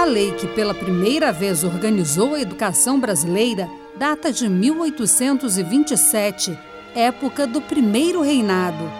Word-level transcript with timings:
A 0.00 0.04
lei 0.06 0.32
que 0.32 0.46
pela 0.46 0.72
primeira 0.72 1.30
vez 1.30 1.62
organizou 1.62 2.34
a 2.34 2.40
educação 2.40 2.98
brasileira 2.98 3.68
data 3.96 4.32
de 4.32 4.48
1827, 4.48 6.58
época 6.94 7.46
do 7.46 7.60
primeiro 7.60 8.22
reinado. 8.22 8.90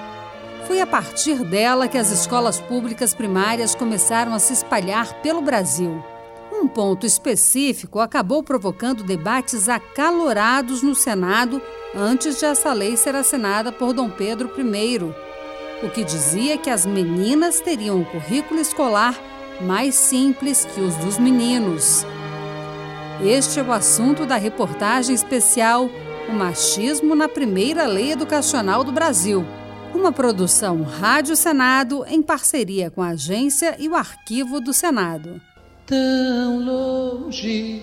Foi 0.67 0.79
a 0.79 0.87
partir 0.87 1.43
dela 1.43 1.89
que 1.89 1.97
as 1.97 2.11
escolas 2.11 2.61
públicas 2.61 3.15
primárias 3.15 3.75
começaram 3.75 4.35
a 4.35 4.39
se 4.39 4.53
espalhar 4.53 5.23
pelo 5.23 5.41
Brasil. 5.41 6.05
Um 6.53 6.69
ponto 6.69 7.07
específico 7.07 7.99
acabou 7.99 8.43
provocando 8.43 9.03
debates 9.03 9.71
acalorados 9.71 10.83
no 10.83 10.95
Senado 10.95 11.63
antes 11.97 12.39
de 12.39 12.45
essa 12.45 12.75
lei 12.75 12.95
ser 12.99 13.17
assinada 13.17 13.73
por 13.73 13.95
Dom 13.95 14.11
Pedro 14.11 14.51
I, 14.55 14.99
o 15.83 15.89
que 15.89 16.05
dizia 16.05 16.59
que 16.59 16.69
as 16.69 16.85
meninas 16.85 17.59
teriam 17.59 18.01
um 18.01 18.05
currículo 18.05 18.61
escolar 18.61 19.30
mais 19.63 19.95
simples 19.95 20.65
que 20.65 20.81
os 20.81 20.95
dos 20.97 21.19
meninos. 21.19 22.05
Este 23.25 23.61
é 23.61 23.63
o 23.63 23.73
assunto 23.73 24.25
da 24.25 24.37
reportagem 24.37 25.15
especial 25.15 25.91
O 26.29 26.33
Machismo 26.33 27.15
na 27.15 27.29
Primeira 27.29 27.87
Lei 27.87 28.13
Educacional 28.13 28.83
do 28.83 28.93
Brasil 28.93 29.45
uma 29.95 30.13
produção 30.13 30.83
Rádio 30.83 31.37
Senado 31.37 32.05
em 32.09 32.23
parceria 32.23 32.91
com 32.91 33.03
a 33.03 33.09
agência 33.11 33.77
e 33.79 33.89
o 33.89 33.95
arquivo 33.95 34.61
do 34.61 34.73
Senado. 34.73 35.41
Tão 35.87 36.65
longe 36.65 37.83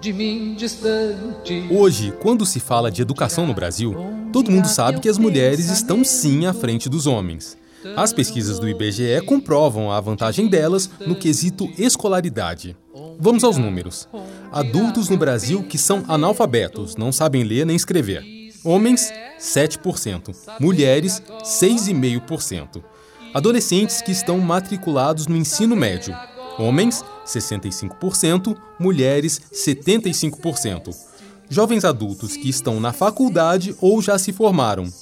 de 0.00 0.12
mim 0.12 0.54
distante. 0.54 1.68
Hoje, 1.70 2.12
quando 2.20 2.46
se 2.46 2.58
fala 2.58 2.90
de 2.90 3.02
educação 3.02 3.46
no 3.46 3.54
Brasil, 3.54 3.94
todo 4.32 4.50
mundo 4.50 4.66
sabe 4.66 5.00
que 5.00 5.08
as 5.08 5.18
mulheres 5.18 5.68
estão 5.70 6.02
sim 6.02 6.46
à 6.46 6.52
frente 6.52 6.88
dos 6.88 7.06
homens. 7.06 7.56
As 7.94 8.12
pesquisas 8.12 8.58
do 8.58 8.68
IBGE 8.68 9.20
comprovam 9.26 9.92
a 9.92 10.00
vantagem 10.00 10.48
delas 10.48 10.90
no 11.06 11.14
quesito 11.14 11.70
escolaridade. 11.78 12.76
Vamos 13.18 13.44
aos 13.44 13.56
números. 13.56 14.08
Adultos 14.50 15.08
no 15.08 15.16
Brasil 15.16 15.62
que 15.62 15.78
são 15.78 16.04
analfabetos, 16.08 16.96
não 16.96 17.12
sabem 17.12 17.44
ler 17.44 17.66
nem 17.66 17.76
escrever. 17.76 18.24
Homens, 18.64 19.12
7%. 19.38 20.34
Mulheres, 20.58 21.22
6,5%. 21.42 22.82
Adolescentes 23.32 24.02
que 24.02 24.10
estão 24.10 24.38
matriculados 24.38 25.26
no 25.26 25.36
ensino 25.36 25.76
médio. 25.76 26.16
Homens, 26.58 27.04
65%. 27.24 28.56
Mulheres, 28.78 29.40
75%. 29.52 30.94
Jovens 31.48 31.84
adultos 31.84 32.36
que 32.36 32.48
estão 32.48 32.80
na 32.80 32.92
faculdade 32.92 33.76
ou 33.80 34.02
já 34.02 34.18
se 34.18 34.32
formaram. 34.32 34.92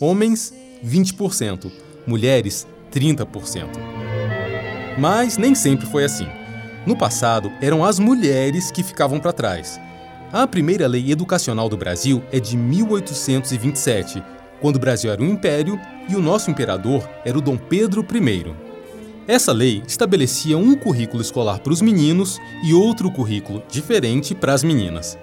Homens, 0.00 0.52
20%. 0.84 1.70
Mulheres, 2.06 2.66
30%. 2.92 3.66
Mas 4.98 5.36
nem 5.36 5.54
sempre 5.54 5.86
foi 5.86 6.04
assim. 6.04 6.26
No 6.86 6.96
passado, 6.96 7.52
eram 7.60 7.84
as 7.84 7.98
mulheres 7.98 8.70
que 8.70 8.82
ficavam 8.82 9.20
para 9.20 9.32
trás. 9.32 9.80
A 10.32 10.46
primeira 10.46 10.86
lei 10.86 11.10
educacional 11.10 11.68
do 11.68 11.76
Brasil 11.76 12.22
é 12.32 12.38
de 12.38 12.56
1827, 12.56 14.22
quando 14.60 14.76
o 14.76 14.80
Brasil 14.80 15.10
era 15.10 15.22
um 15.22 15.28
império 15.28 15.78
e 16.08 16.16
o 16.16 16.22
nosso 16.22 16.50
imperador 16.50 17.08
era 17.24 17.36
o 17.36 17.40
Dom 17.40 17.56
Pedro 17.56 18.02
I. 18.02 18.54
Essa 19.26 19.52
lei 19.52 19.82
estabelecia 19.86 20.56
um 20.56 20.74
currículo 20.74 21.22
escolar 21.22 21.60
para 21.60 21.72
os 21.72 21.80
meninos 21.80 22.38
e 22.64 22.74
outro 22.74 23.10
currículo 23.10 23.62
diferente 23.68 24.34
para 24.34 24.54
as 24.54 24.64
meninas. 24.64 25.18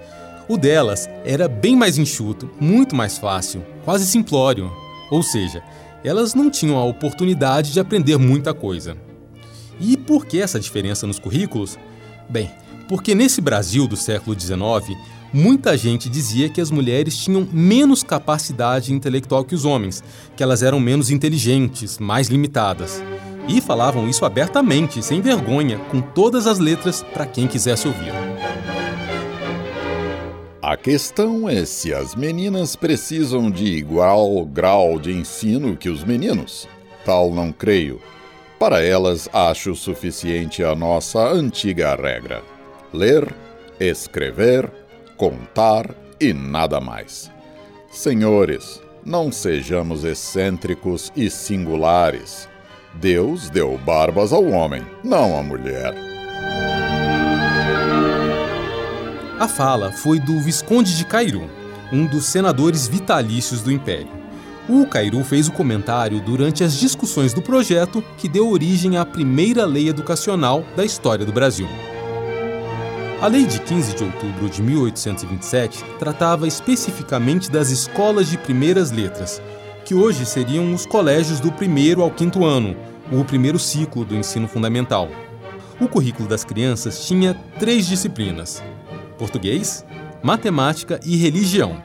O 0.48 0.56
delas 0.56 1.08
era 1.24 1.46
bem 1.46 1.76
mais 1.76 1.98
enxuto, 1.98 2.50
muito 2.58 2.96
mais 2.96 3.18
fácil, 3.18 3.62
quase 3.84 4.06
simplório. 4.06 4.72
Ou 5.10 5.22
seja, 5.22 5.62
elas 6.08 6.34
não 6.34 6.50
tinham 6.50 6.76
a 6.76 6.84
oportunidade 6.84 7.72
de 7.72 7.80
aprender 7.80 8.16
muita 8.16 8.54
coisa. 8.54 8.96
E 9.78 9.96
por 9.96 10.26
que 10.26 10.40
essa 10.40 10.58
diferença 10.58 11.06
nos 11.06 11.18
currículos? 11.18 11.78
Bem, 12.28 12.50
porque 12.88 13.14
nesse 13.14 13.40
Brasil 13.40 13.86
do 13.86 13.96
século 13.96 14.38
XIX, 14.38 14.98
muita 15.32 15.76
gente 15.76 16.08
dizia 16.08 16.48
que 16.48 16.60
as 16.60 16.70
mulheres 16.70 17.16
tinham 17.16 17.46
menos 17.52 18.02
capacidade 18.02 18.92
intelectual 18.92 19.44
que 19.44 19.54
os 19.54 19.64
homens, 19.64 20.02
que 20.34 20.42
elas 20.42 20.62
eram 20.62 20.80
menos 20.80 21.10
inteligentes, 21.10 21.98
mais 21.98 22.28
limitadas. 22.28 23.02
E 23.46 23.60
falavam 23.60 24.08
isso 24.08 24.24
abertamente, 24.24 25.02
sem 25.02 25.20
vergonha, 25.20 25.78
com 25.90 26.00
todas 26.00 26.46
as 26.46 26.58
letras 26.58 27.02
para 27.12 27.26
quem 27.26 27.46
quisesse 27.46 27.86
ouvir. 27.86 28.12
A 30.68 30.76
questão 30.76 31.48
é 31.48 31.64
se 31.64 31.94
as 31.94 32.14
meninas 32.14 32.76
precisam 32.76 33.50
de 33.50 33.64
igual 33.64 34.44
grau 34.44 35.00
de 35.00 35.10
ensino 35.10 35.74
que 35.74 35.88
os 35.88 36.04
meninos. 36.04 36.68
Tal 37.06 37.30
não 37.30 37.50
creio. 37.50 38.02
Para 38.58 38.82
elas, 38.82 39.30
acho 39.32 39.74
suficiente 39.74 40.62
a 40.62 40.74
nossa 40.74 41.26
antiga 41.26 41.94
regra 41.94 42.42
ler, 42.92 43.34
escrever, 43.80 44.70
contar 45.16 45.88
e 46.20 46.34
nada 46.34 46.78
mais. 46.82 47.30
Senhores, 47.90 48.78
não 49.02 49.32
sejamos 49.32 50.04
excêntricos 50.04 51.10
e 51.16 51.30
singulares. 51.30 52.46
Deus 52.92 53.48
deu 53.48 53.78
barbas 53.78 54.34
ao 54.34 54.44
homem, 54.44 54.84
não 55.02 55.38
à 55.38 55.42
mulher. 55.42 56.07
A 59.38 59.46
fala 59.46 59.92
foi 59.92 60.18
do 60.18 60.40
Visconde 60.40 60.96
de 60.96 61.04
Cairu, 61.04 61.48
um 61.92 62.04
dos 62.04 62.24
senadores 62.24 62.88
vitalícios 62.88 63.62
do 63.62 63.70
Império. 63.70 64.08
O 64.68 64.84
Cairu 64.84 65.22
fez 65.22 65.46
o 65.46 65.52
comentário 65.52 66.20
durante 66.20 66.64
as 66.64 66.74
discussões 66.74 67.32
do 67.32 67.40
projeto 67.40 68.02
que 68.16 68.28
deu 68.28 68.50
origem 68.50 68.96
à 68.96 69.06
primeira 69.06 69.64
lei 69.64 69.88
educacional 69.88 70.64
da 70.76 70.84
história 70.84 71.24
do 71.24 71.32
Brasil. 71.32 71.68
A 73.22 73.28
Lei 73.28 73.46
de 73.46 73.60
15 73.60 73.94
de 73.94 74.02
outubro 74.02 74.50
de 74.50 74.60
1827 74.60 75.84
tratava 76.00 76.48
especificamente 76.48 77.48
das 77.48 77.70
escolas 77.70 78.28
de 78.28 78.36
primeiras 78.36 78.90
letras, 78.90 79.40
que 79.84 79.94
hoje 79.94 80.26
seriam 80.26 80.74
os 80.74 80.84
colégios 80.84 81.38
do 81.38 81.52
primeiro 81.52 82.02
ao 82.02 82.10
quinto 82.10 82.44
ano, 82.44 82.76
o 83.12 83.24
primeiro 83.24 83.58
ciclo 83.58 84.04
do 84.04 84.16
ensino 84.16 84.48
fundamental. 84.48 85.08
O 85.80 85.86
currículo 85.86 86.28
das 86.28 86.42
crianças 86.42 87.06
tinha 87.06 87.34
três 87.56 87.86
disciplinas: 87.86 88.60
português, 89.18 89.84
matemática 90.22 91.00
e 91.04 91.16
religião. 91.16 91.82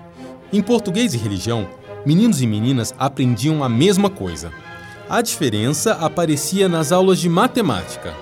Em 0.54 0.62
português 0.62 1.14
e 1.14 1.18
religião, 1.18 1.68
meninos 2.06 2.42
e 2.42 2.48
meninas 2.48 2.94
aprendiam 2.98 3.64
a 3.64 3.68
mesma 3.68 4.10
coisa. 4.10 4.52
A 5.10 5.22
diferença 5.22 5.94
aparecia 5.94 6.70
nas 6.70 6.92
aulas 6.92 7.20
de 7.20 7.28
matemática. 7.28 8.14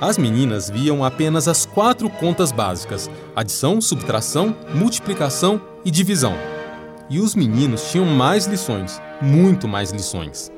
As 0.00 0.16
meninas 0.16 0.70
viam 0.70 1.04
apenas 1.04 1.46
as 1.46 1.66
quatro 1.66 2.08
contas 2.08 2.50
básicas: 2.50 3.10
adição, 3.36 3.80
subtração, 3.80 4.56
multiplicação 4.74 5.60
e 5.84 5.90
divisão. 5.90 6.34
E 7.10 7.20
os 7.20 7.34
meninos 7.34 7.90
tinham 7.90 8.06
mais 8.06 8.46
lições, 8.46 9.00
muito 9.20 9.68
mais 9.68 9.90
lições. 9.90 10.50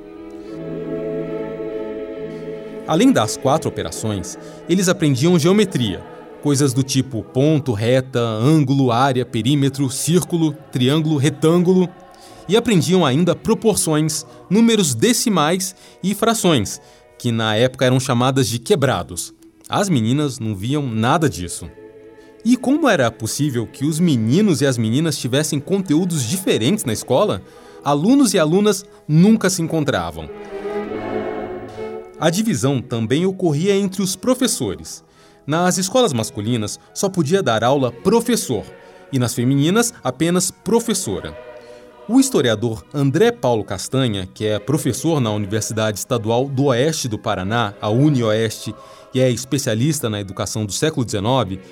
Além 2.87 3.11
das 3.11 3.37
quatro 3.37 3.69
operações, 3.69 4.39
eles 4.69 4.89
aprendiam 4.91 5.39
geometria, 5.39 6.03
coisas 6.45 6.75
do 6.75 6.83
tipo 6.83 7.23
ponto, 7.23 7.73
reta, 7.73 8.21
ângulo, 8.21 8.93
área, 8.93 9.25
perímetro, 9.25 9.89
círculo, 9.89 10.53
triângulo, 10.71 11.17
retângulo, 11.17 11.89
e 12.47 12.55
aprendiam 12.55 13.03
ainda 13.03 13.35
proporções, 13.35 14.27
números 14.51 14.95
decimais 14.95 15.75
e 16.03 16.15
frações, 16.15 16.83
que 17.19 17.33
na 17.33 17.57
época 17.57 17.87
eram 17.87 17.99
chamadas 17.99 18.47
de 18.47 18.59
quebrados. 18.59 19.33
As 19.71 19.89
meninas 19.89 20.39
não 20.39 20.55
viam 20.55 20.87
nada 20.87 21.31
disso. 21.31 21.67
E 22.45 22.59
como 22.59 22.91
era 22.91 23.11
possível 23.11 23.67
que 23.67 23.87
os 23.87 23.99
meninos 23.99 24.61
e 24.61 24.67
as 24.67 24.77
meninas 24.77 25.17
tivessem 25.17 25.59
conteúdos 25.59 26.29
diferentes 26.29 26.85
na 26.85 26.93
escola? 26.93 27.41
Alunos 27.83 28.35
e 28.35 28.39
alunas 28.39 28.85
nunca 29.09 29.49
se 29.49 29.63
encontravam. 29.63 30.29
A 32.21 32.29
divisão 32.29 32.83
também 32.83 33.25
ocorria 33.25 33.75
entre 33.75 34.03
os 34.03 34.15
professores. 34.15 35.03
Nas 35.47 35.77
escolas 35.77 36.13
masculinas 36.13 36.81
só 36.95 37.09
podia 37.09 37.43
dar 37.43 37.63
aula 37.63 37.93
professor 37.93 38.65
e 39.13 39.19
nas 39.19 39.35
femininas 39.35 39.93
apenas 40.03 40.51
professora. 40.51 41.37
O 42.09 42.21
historiador 42.21 42.85
André 42.93 43.31
Paulo 43.31 43.65
Castanha, 43.65 44.29
que 44.33 44.47
é 44.47 44.59
professor 44.59 45.21
na 45.21 45.31
Universidade 45.31 45.99
Estadual 45.99 46.47
do 46.47 46.65
Oeste 46.65 47.09
do 47.09 47.19
Paraná, 47.19 47.75
a 47.81 47.89
UniOeste, 47.89 48.75
e 49.15 49.21
é 49.21 49.31
especialista 49.31 50.11
na 50.11 50.21
educação 50.21 50.67
do 50.67 50.73
século 50.73 51.09
XIX, 51.09 51.63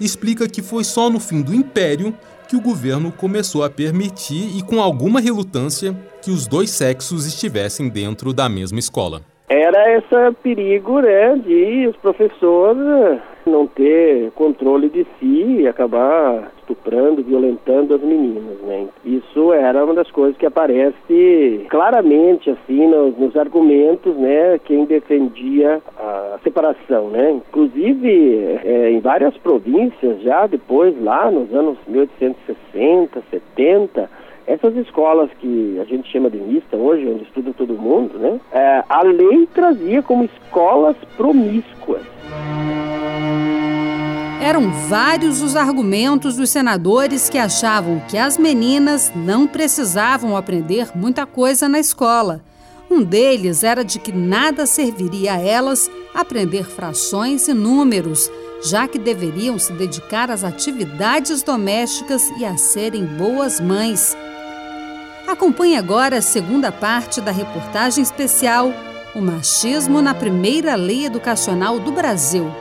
explica 0.00 0.48
que 0.48 0.62
foi 0.62 0.84
só 0.84 1.10
no 1.10 1.20
fim 1.20 1.42
do 1.42 1.54
Império 1.54 2.16
que 2.48 2.56
o 2.56 2.60
governo 2.60 3.12
começou 3.12 3.64
a 3.64 3.70
permitir, 3.70 4.56
e 4.56 4.62
com 4.62 4.80
alguma 4.80 5.20
relutância, 5.20 5.94
que 6.22 6.30
os 6.30 6.46
dois 6.46 6.70
sexos 6.70 7.26
estivessem 7.26 7.88
dentro 7.88 8.32
da 8.32 8.48
mesma 8.48 8.78
escola. 8.78 9.22
Era 9.52 9.98
esse 9.98 10.32
perigo 10.42 11.02
né, 11.02 11.36
de 11.36 11.86
os 11.86 11.96
professores 11.96 13.20
não 13.44 13.66
ter 13.66 14.30
controle 14.30 14.88
de 14.88 15.06
si 15.20 15.60
e 15.60 15.68
acabar 15.68 16.50
estuprando, 16.56 17.22
violentando 17.22 17.94
as 17.94 18.00
meninas, 18.00 18.58
né? 18.62 18.86
Isso 19.04 19.52
era 19.52 19.84
uma 19.84 19.92
das 19.92 20.10
coisas 20.10 20.38
que 20.38 20.46
aparece 20.46 21.66
claramente 21.68 22.48
assim 22.48 22.86
nos, 22.86 23.14
nos 23.18 23.36
argumentos, 23.36 24.16
né? 24.16 24.58
Quem 24.64 24.86
defendia 24.86 25.82
a 25.98 26.38
separação, 26.42 27.10
né? 27.10 27.32
Inclusive 27.32 28.58
é, 28.64 28.90
em 28.90 29.00
várias 29.00 29.36
províncias 29.36 30.22
já 30.22 30.46
depois 30.46 30.98
lá 31.02 31.30
nos 31.30 31.52
anos 31.52 31.76
1860, 31.86 33.22
70 33.30 34.08
essas 34.46 34.76
escolas 34.76 35.30
que 35.40 35.78
a 35.80 35.84
gente 35.84 36.10
chama 36.10 36.30
de 36.30 36.38
mista 36.38 36.76
hoje, 36.76 37.06
onde 37.06 37.24
estuda 37.24 37.52
todo 37.52 37.74
mundo, 37.74 38.18
né? 38.18 38.40
É, 38.52 38.84
a 38.88 39.02
lei 39.02 39.46
trazia 39.54 40.02
como 40.02 40.24
escolas 40.24 40.96
promíscuas. 41.16 42.02
Eram 44.42 44.70
vários 44.88 45.40
os 45.40 45.54
argumentos 45.54 46.36
dos 46.36 46.50
senadores 46.50 47.30
que 47.30 47.38
achavam 47.38 48.02
que 48.08 48.18
as 48.18 48.36
meninas 48.36 49.12
não 49.14 49.46
precisavam 49.46 50.36
aprender 50.36 50.88
muita 50.96 51.24
coisa 51.24 51.68
na 51.68 51.78
escola. 51.78 52.40
Um 52.90 53.02
deles 53.02 53.62
era 53.62 53.84
de 53.84 53.98
que 53.98 54.12
nada 54.12 54.66
serviria 54.66 55.34
a 55.34 55.40
elas 55.40 55.88
aprender 56.12 56.64
frações 56.64 57.48
e 57.48 57.54
números, 57.54 58.30
já 58.64 58.86
que 58.86 58.98
deveriam 58.98 59.58
se 59.58 59.72
dedicar 59.72 60.30
às 60.30 60.44
atividades 60.44 61.42
domésticas 61.42 62.28
e 62.38 62.44
a 62.44 62.56
serem 62.56 63.06
boas 63.06 63.60
mães. 63.60 64.16
Acompanhe 65.32 65.78
agora 65.78 66.18
a 66.18 66.22
segunda 66.22 66.70
parte 66.70 67.18
da 67.18 67.32
reportagem 67.32 68.02
especial 68.02 68.70
O 69.14 69.20
Machismo 69.22 70.02
na 70.02 70.12
Primeira 70.12 70.74
Lei 70.74 71.06
Educacional 71.06 71.80
do 71.80 71.90
Brasil. 71.90 72.52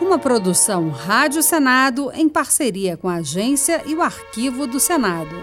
Uma 0.00 0.16
produção 0.16 0.90
Rádio 0.90 1.42
Senado 1.42 2.12
em 2.14 2.28
parceria 2.28 2.96
com 2.96 3.08
a 3.08 3.16
agência 3.16 3.82
e 3.84 3.96
o 3.96 4.00
arquivo 4.00 4.64
do 4.64 4.78
Senado. 4.78 5.34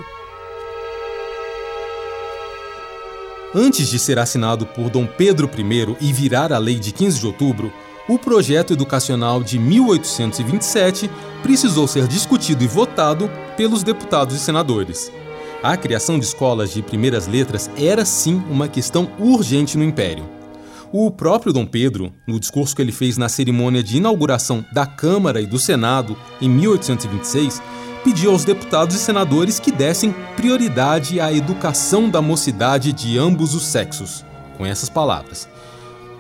Antes 3.53 3.89
de 3.89 3.99
ser 3.99 4.17
assinado 4.17 4.65
por 4.65 4.89
Dom 4.89 5.05
Pedro 5.05 5.51
I 5.53 5.97
e 5.99 6.13
virar 6.13 6.53
a 6.53 6.57
lei 6.57 6.79
de 6.79 6.93
15 6.93 7.19
de 7.19 7.27
outubro, 7.27 7.73
o 8.07 8.17
projeto 8.17 8.71
educacional 8.71 9.43
de 9.43 9.59
1827 9.59 11.11
precisou 11.43 11.85
ser 11.85 12.07
discutido 12.07 12.63
e 12.63 12.67
votado 12.67 13.29
pelos 13.57 13.83
deputados 13.83 14.37
e 14.37 14.39
senadores. 14.39 15.11
A 15.63 15.77
criação 15.77 16.17
de 16.17 16.25
escolas 16.25 16.73
de 16.73 16.81
primeiras 16.81 17.27
letras 17.27 17.69
era 17.77 18.03
sim 18.03 18.41
uma 18.49 18.67
questão 18.67 19.07
urgente 19.19 19.77
no 19.77 19.83
Império. 19.83 20.27
O 20.91 21.11
próprio 21.11 21.53
Dom 21.53 21.67
Pedro, 21.67 22.11
no 22.27 22.39
discurso 22.39 22.75
que 22.75 22.81
ele 22.81 22.91
fez 22.91 23.15
na 23.15 23.29
cerimônia 23.29 23.83
de 23.83 23.97
inauguração 23.97 24.65
da 24.73 24.87
Câmara 24.87 25.39
e 25.39 25.45
do 25.45 25.59
Senado 25.59 26.17
em 26.41 26.49
1826, 26.49 27.61
pediu 28.03 28.31
aos 28.31 28.43
deputados 28.43 28.95
e 28.95 28.99
senadores 28.99 29.59
que 29.59 29.71
dessem 29.71 30.15
prioridade 30.35 31.19
à 31.19 31.31
educação 31.31 32.09
da 32.09 32.23
mocidade 32.23 32.91
de 32.91 33.19
ambos 33.19 33.53
os 33.53 33.67
sexos. 33.67 34.25
Com 34.57 34.65
essas 34.65 34.89
palavras. 34.89 35.47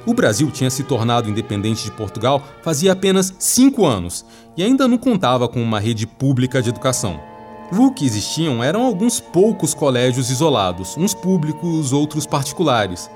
O 0.05 0.13
Brasil 0.13 0.51
tinha 0.51 0.69
se 0.69 0.83
tornado 0.83 1.27
independente 1.27 1.83
de 1.83 1.91
Portugal 1.91 2.47
fazia 2.61 2.91
apenas 2.91 3.33
cinco 3.39 3.87
anos 3.87 4.23
e 4.55 4.61
ainda 4.61 4.87
não 4.87 4.99
contava 4.99 5.47
com 5.47 5.61
uma 5.61 5.79
rede 5.79 6.05
pública 6.05 6.61
de 6.61 6.69
educação. 6.69 7.30
O 7.71 7.89
que 7.89 8.05
existiam 8.05 8.61
eram 8.61 8.85
alguns 8.85 9.21
poucos 9.21 9.73
colégios 9.73 10.29
isolados, 10.29 10.97
uns 10.97 11.13
públicos, 11.13 11.93
outros 11.93 12.25
particulares. 12.25 13.09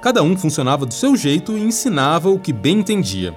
Cada 0.00 0.22
um 0.22 0.34
funcionava 0.34 0.86
do 0.86 0.94
seu 0.94 1.14
jeito 1.14 1.58
e 1.58 1.62
ensinava 1.62 2.30
o 2.30 2.38
que 2.38 2.50
bem 2.50 2.78
entendia. 2.78 3.34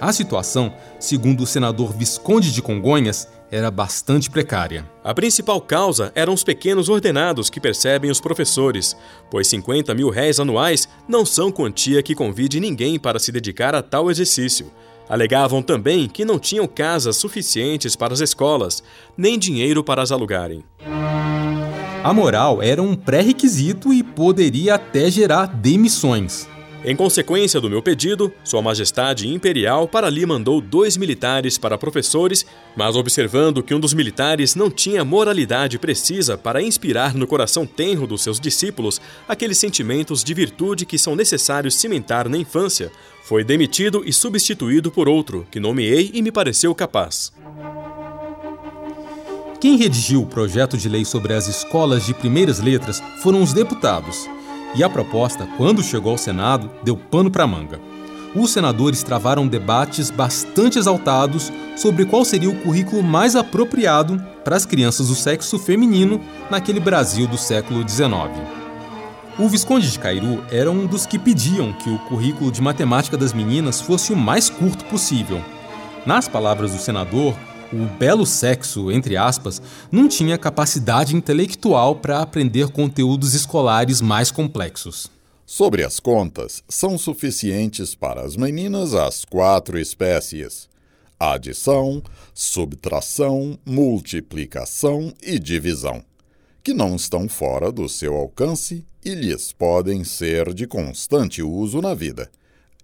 A 0.00 0.10
situação, 0.12 0.72
segundo 0.98 1.42
o 1.42 1.46
senador 1.46 1.92
Visconde 1.92 2.52
de 2.52 2.62
Congonhas, 2.62 3.28
era 3.50 3.70
bastante 3.70 4.30
precária. 4.30 4.88
A 5.04 5.12
principal 5.12 5.60
causa 5.60 6.10
eram 6.14 6.32
os 6.32 6.44
pequenos 6.44 6.88
ordenados 6.88 7.50
que 7.50 7.60
percebem 7.60 8.10
os 8.10 8.20
professores, 8.20 8.96
pois 9.30 9.48
50 9.48 9.94
mil 9.94 10.08
réis 10.08 10.40
anuais 10.40 10.88
não 11.06 11.26
são 11.26 11.50
quantia 11.50 12.02
que 12.02 12.14
convide 12.14 12.60
ninguém 12.60 12.98
para 12.98 13.18
se 13.18 13.32
dedicar 13.32 13.74
a 13.74 13.82
tal 13.82 14.10
exercício. 14.10 14.70
Alegavam 15.08 15.62
também 15.62 16.08
que 16.08 16.24
não 16.24 16.38
tinham 16.38 16.66
casas 16.66 17.16
suficientes 17.16 17.96
para 17.96 18.12
as 18.12 18.20
escolas, 18.20 18.82
nem 19.16 19.38
dinheiro 19.38 19.82
para 19.82 20.02
as 20.02 20.12
alugarem. 20.12 20.62
A 22.04 22.12
moral 22.12 22.62
era 22.62 22.82
um 22.82 22.94
pré-requisito 22.94 23.92
e 23.92 24.02
poderia 24.02 24.74
até 24.74 25.10
gerar 25.10 25.46
demissões. 25.46 26.48
Em 26.84 26.94
consequência 26.94 27.60
do 27.60 27.68
meu 27.68 27.82
pedido, 27.82 28.32
Sua 28.44 28.62
Majestade 28.62 29.26
Imperial 29.26 29.88
para 29.88 30.06
ali 30.06 30.24
mandou 30.24 30.60
dois 30.60 30.96
militares 30.96 31.58
para 31.58 31.76
professores, 31.76 32.46
mas 32.76 32.94
observando 32.94 33.64
que 33.64 33.74
um 33.74 33.80
dos 33.80 33.92
militares 33.92 34.54
não 34.54 34.70
tinha 34.70 35.04
moralidade 35.04 35.76
precisa 35.76 36.38
para 36.38 36.62
inspirar 36.62 37.14
no 37.14 37.26
coração 37.26 37.66
tenro 37.66 38.06
dos 38.06 38.22
seus 38.22 38.38
discípulos 38.38 39.00
aqueles 39.28 39.58
sentimentos 39.58 40.22
de 40.22 40.32
virtude 40.32 40.86
que 40.86 40.98
são 40.98 41.16
necessários 41.16 41.74
cimentar 41.74 42.28
na 42.28 42.38
infância, 42.38 42.92
foi 43.24 43.42
demitido 43.42 44.02
e 44.06 44.12
substituído 44.12 44.90
por 44.90 45.08
outro, 45.08 45.46
que 45.50 45.58
nomeei 45.58 46.12
e 46.14 46.22
me 46.22 46.30
pareceu 46.30 46.72
capaz. 46.74 47.32
Quem 49.60 49.76
redigiu 49.76 50.22
o 50.22 50.26
projeto 50.26 50.78
de 50.78 50.88
lei 50.88 51.04
sobre 51.04 51.34
as 51.34 51.48
escolas 51.48 52.06
de 52.06 52.14
primeiras 52.14 52.60
letras 52.60 53.02
foram 53.20 53.42
os 53.42 53.52
deputados. 53.52 54.28
E 54.74 54.84
a 54.84 54.88
proposta, 54.88 55.48
quando 55.56 55.82
chegou 55.82 56.12
ao 56.12 56.18
Senado, 56.18 56.70
deu 56.82 56.96
pano 56.96 57.30
para 57.30 57.46
manga. 57.46 57.80
Os 58.34 58.50
senadores 58.50 59.02
travaram 59.02 59.48
debates 59.48 60.10
bastante 60.10 60.78
exaltados 60.78 61.50
sobre 61.76 62.04
qual 62.04 62.24
seria 62.24 62.50
o 62.50 62.60
currículo 62.60 63.02
mais 63.02 63.34
apropriado 63.34 64.22
para 64.44 64.56
as 64.56 64.66
crianças 64.66 65.08
do 65.08 65.14
sexo 65.14 65.58
feminino 65.58 66.20
naquele 66.50 66.80
Brasil 66.80 67.26
do 67.26 67.38
século 67.38 67.88
XIX. 67.88 68.58
O 69.38 69.48
Visconde 69.48 69.90
de 69.90 69.98
Cairu 69.98 70.44
era 70.50 70.70
um 70.70 70.86
dos 70.86 71.06
que 71.06 71.18
pediam 71.18 71.72
que 71.72 71.88
o 71.88 71.98
currículo 72.00 72.50
de 72.50 72.60
matemática 72.60 73.16
das 73.16 73.32
meninas 73.32 73.80
fosse 73.80 74.12
o 74.12 74.16
mais 74.16 74.50
curto 74.50 74.84
possível. 74.86 75.40
Nas 76.04 76.28
palavras 76.28 76.72
do 76.72 76.78
senador, 76.78 77.34
o 77.72 77.86
belo 77.98 78.24
sexo, 78.24 78.90
entre 78.90 79.16
aspas, 79.16 79.60
não 79.90 80.08
tinha 80.08 80.38
capacidade 80.38 81.14
intelectual 81.14 81.96
para 81.96 82.20
aprender 82.20 82.68
conteúdos 82.68 83.34
escolares 83.34 84.00
mais 84.00 84.30
complexos. 84.30 85.10
Sobre 85.44 85.82
as 85.82 85.98
contas, 85.98 86.62
são 86.68 86.98
suficientes 86.98 87.94
para 87.94 88.22
as 88.22 88.36
meninas 88.36 88.94
as 88.94 89.24
quatro 89.24 89.78
espécies: 89.78 90.68
adição, 91.18 92.02
subtração, 92.34 93.58
multiplicação 93.64 95.12
e 95.22 95.38
divisão, 95.38 96.02
que 96.62 96.74
não 96.74 96.96
estão 96.96 97.28
fora 97.28 97.72
do 97.72 97.88
seu 97.88 98.14
alcance 98.14 98.84
e 99.04 99.14
lhes 99.14 99.52
podem 99.52 100.04
ser 100.04 100.52
de 100.52 100.66
constante 100.66 101.42
uso 101.42 101.80
na 101.80 101.94
vida. 101.94 102.30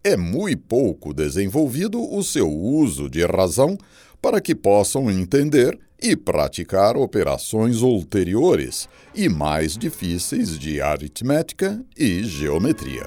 É 0.03 0.17
muito 0.17 0.63
pouco 0.63 1.15
desenvolvido 1.15 2.03
o 2.03 2.23
seu 2.23 2.51
uso 2.51 3.09
de 3.09 3.25
razão 3.25 3.79
para 4.25 4.41
que 4.41 4.55
possam 4.55 5.11
entender 5.11 5.79
e 6.03 6.17
praticar 6.17 6.97
operações 6.97 7.83
ulteriores 7.83 8.89
e 9.15 9.29
mais 9.29 9.77
difíceis 9.77 10.59
de 10.59 10.81
aritmética 10.81 11.79
e 11.95 12.25
geometria. 12.25 13.07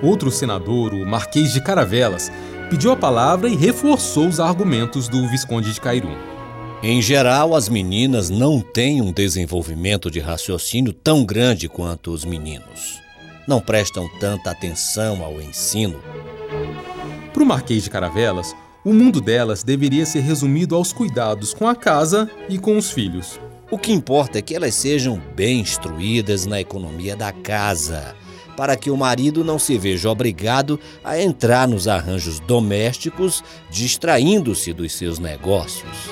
Outro 0.00 0.30
senador, 0.30 0.94
o 0.94 1.04
Marquês 1.04 1.52
de 1.52 1.60
Caravelas, 1.60 2.30
pediu 2.70 2.92
a 2.92 2.96
palavra 2.96 3.48
e 3.48 3.56
reforçou 3.56 4.28
os 4.28 4.38
argumentos 4.38 5.08
do 5.08 5.28
Visconde 5.28 5.74
de 5.74 5.80
Cairum. 5.80 6.16
Em 6.80 7.02
geral, 7.02 7.52
as 7.52 7.68
meninas 7.68 8.30
não 8.30 8.60
têm 8.60 9.02
um 9.02 9.12
desenvolvimento 9.12 10.12
de 10.12 10.20
raciocínio 10.20 10.92
tão 10.92 11.24
grande 11.24 11.68
quanto 11.68 12.12
os 12.12 12.24
meninos. 12.24 13.00
Não 13.48 13.60
prestam 13.60 14.08
tanta 14.20 14.52
atenção 14.52 15.24
ao 15.24 15.42
ensino. 15.42 16.00
Para 17.32 17.42
o 17.42 17.46
Marquês 17.46 17.82
de 17.82 17.90
Caravelas, 17.90 18.54
o 18.84 18.92
mundo 18.92 19.20
delas 19.20 19.62
deveria 19.62 20.06
ser 20.06 20.20
resumido 20.20 20.74
aos 20.74 20.92
cuidados 20.92 21.52
com 21.52 21.68
a 21.68 21.74
casa 21.74 22.30
e 22.48 22.58
com 22.58 22.78
os 22.78 22.90
filhos. 22.90 23.38
O 23.70 23.78
que 23.78 23.92
importa 23.92 24.38
é 24.38 24.42
que 24.42 24.54
elas 24.54 24.74
sejam 24.74 25.20
bem 25.36 25.60
instruídas 25.60 26.46
na 26.46 26.60
economia 26.60 27.14
da 27.14 27.30
casa, 27.30 28.16
para 28.56 28.76
que 28.76 28.90
o 28.90 28.96
marido 28.96 29.44
não 29.44 29.58
se 29.58 29.78
veja 29.78 30.10
obrigado 30.10 30.80
a 31.04 31.20
entrar 31.20 31.68
nos 31.68 31.86
arranjos 31.86 32.40
domésticos, 32.40 33.44
distraindo-se 33.70 34.72
dos 34.72 34.92
seus 34.92 35.18
negócios. 35.18 36.10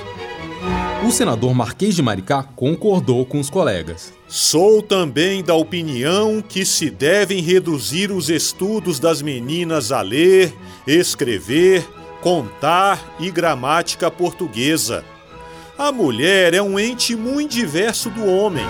O 1.06 1.10
senador 1.10 1.54
Marquês 1.54 1.94
de 1.94 2.02
Maricá 2.02 2.42
concordou 2.42 3.24
com 3.24 3.40
os 3.40 3.48
colegas. 3.48 4.12
Sou 4.26 4.82
também 4.82 5.42
da 5.42 5.54
opinião 5.54 6.42
que 6.42 6.64
se 6.64 6.90
devem 6.90 7.40
reduzir 7.40 8.10
os 8.10 8.28
estudos 8.28 8.98
das 8.98 9.22
meninas 9.22 9.90
a 9.90 10.02
ler, 10.02 10.52
escrever, 10.86 11.86
contar 12.20 13.14
e 13.20 13.30
gramática 13.30 14.10
portuguesa. 14.10 15.04
A 15.78 15.92
mulher 15.92 16.54
é 16.54 16.60
um 16.60 16.78
ente 16.78 17.14
muito 17.14 17.52
diverso 17.52 18.10
do 18.10 18.26
homem. 18.26 18.66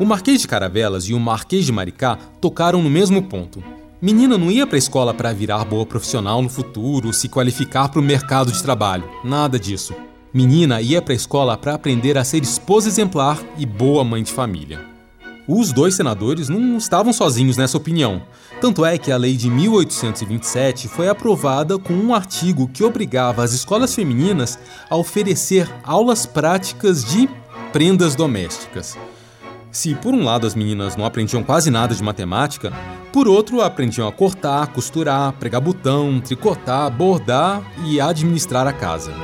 O 0.00 0.06
Marquês 0.06 0.40
de 0.40 0.48
Caravelas 0.48 1.04
e 1.04 1.14
o 1.14 1.20
Marquês 1.20 1.66
de 1.66 1.72
Maricá 1.72 2.16
tocaram 2.40 2.82
no 2.82 2.88
mesmo 2.88 3.22
ponto. 3.22 3.62
Menina 4.00 4.38
não 4.38 4.50
ia 4.50 4.66
para 4.66 4.76
a 4.76 4.78
escola 4.78 5.12
para 5.12 5.32
virar 5.32 5.64
boa 5.64 5.84
profissional 5.84 6.40
no 6.40 6.48
futuro, 6.48 7.12
se 7.12 7.28
qualificar 7.28 7.88
para 7.88 8.00
o 8.00 8.02
mercado 8.02 8.52
de 8.52 8.62
trabalho. 8.62 9.10
Nada 9.24 9.58
disso. 9.58 9.92
Menina 10.32 10.80
ia 10.80 11.02
para 11.02 11.12
a 11.12 11.16
escola 11.16 11.56
para 11.56 11.74
aprender 11.74 12.16
a 12.16 12.24
ser 12.24 12.42
esposa 12.42 12.88
exemplar 12.88 13.42
e 13.58 13.66
boa 13.66 14.04
mãe 14.04 14.22
de 14.22 14.32
família. 14.32 14.97
Os 15.50 15.72
dois 15.72 15.94
senadores 15.94 16.50
não 16.50 16.76
estavam 16.76 17.10
sozinhos 17.10 17.56
nessa 17.56 17.78
opinião. 17.78 18.20
Tanto 18.60 18.84
é 18.84 18.98
que 18.98 19.10
a 19.10 19.16
lei 19.16 19.34
de 19.34 19.48
1827 19.48 20.88
foi 20.88 21.08
aprovada 21.08 21.78
com 21.78 21.94
um 21.94 22.14
artigo 22.14 22.68
que 22.68 22.84
obrigava 22.84 23.42
as 23.42 23.54
escolas 23.54 23.94
femininas 23.94 24.58
a 24.90 24.96
oferecer 24.96 25.66
aulas 25.82 26.26
práticas 26.26 27.02
de 27.02 27.26
prendas 27.72 28.14
domésticas. 28.14 28.98
Se 29.70 29.94
por 29.94 30.12
um 30.12 30.22
lado 30.22 30.46
as 30.46 30.54
meninas 30.54 30.96
não 30.96 31.06
aprendiam 31.06 31.42
quase 31.42 31.70
nada 31.70 31.94
de 31.94 32.02
matemática, 32.02 32.70
por 33.10 33.26
outro 33.26 33.62
aprendiam 33.62 34.06
a 34.06 34.12
cortar, 34.12 34.66
costurar, 34.66 35.32
pregar 35.32 35.62
botão, 35.62 36.20
tricotar, 36.20 36.90
bordar 36.90 37.62
e 37.86 37.98
administrar 37.98 38.66
a 38.66 38.72
casa. 38.72 39.14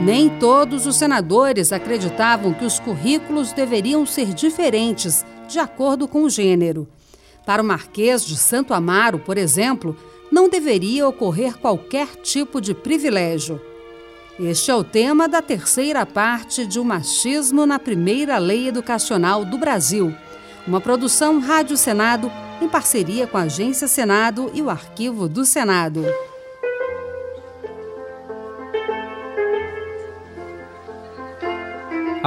Nem 0.00 0.28
todos 0.28 0.86
os 0.86 0.96
senadores 0.96 1.72
acreditavam 1.72 2.54
que 2.54 2.64
os 2.64 2.78
currículos 2.78 3.52
deveriam 3.52 4.06
ser 4.06 4.32
diferentes 4.32 5.26
de 5.48 5.58
acordo 5.58 6.06
com 6.06 6.22
o 6.22 6.30
gênero. 6.30 6.86
Para 7.44 7.62
o 7.62 7.64
Marquês 7.64 8.24
de 8.24 8.36
Santo 8.36 8.72
Amaro, 8.72 9.18
por 9.18 9.36
exemplo, 9.36 9.96
não 10.30 10.48
deveria 10.48 11.08
ocorrer 11.08 11.58
qualquer 11.58 12.06
tipo 12.22 12.60
de 12.60 12.74
privilégio. 12.74 13.60
Este 14.38 14.70
é 14.70 14.74
o 14.74 14.84
tema 14.84 15.28
da 15.28 15.42
terceira 15.42 16.06
parte 16.06 16.64
de 16.64 16.78
O 16.78 16.84
Machismo 16.84 17.66
na 17.66 17.78
Primeira 17.78 18.38
Lei 18.38 18.68
Educacional 18.68 19.44
do 19.44 19.58
Brasil, 19.58 20.14
uma 20.64 20.80
produção 20.80 21.40
Rádio 21.40 21.76
Senado 21.76 22.30
em 22.60 22.68
parceria 22.68 23.26
com 23.26 23.36
a 23.36 23.42
Agência 23.42 23.88
Senado 23.88 24.48
e 24.54 24.62
o 24.62 24.70
Arquivo 24.70 25.28
do 25.28 25.44
Senado. 25.44 26.04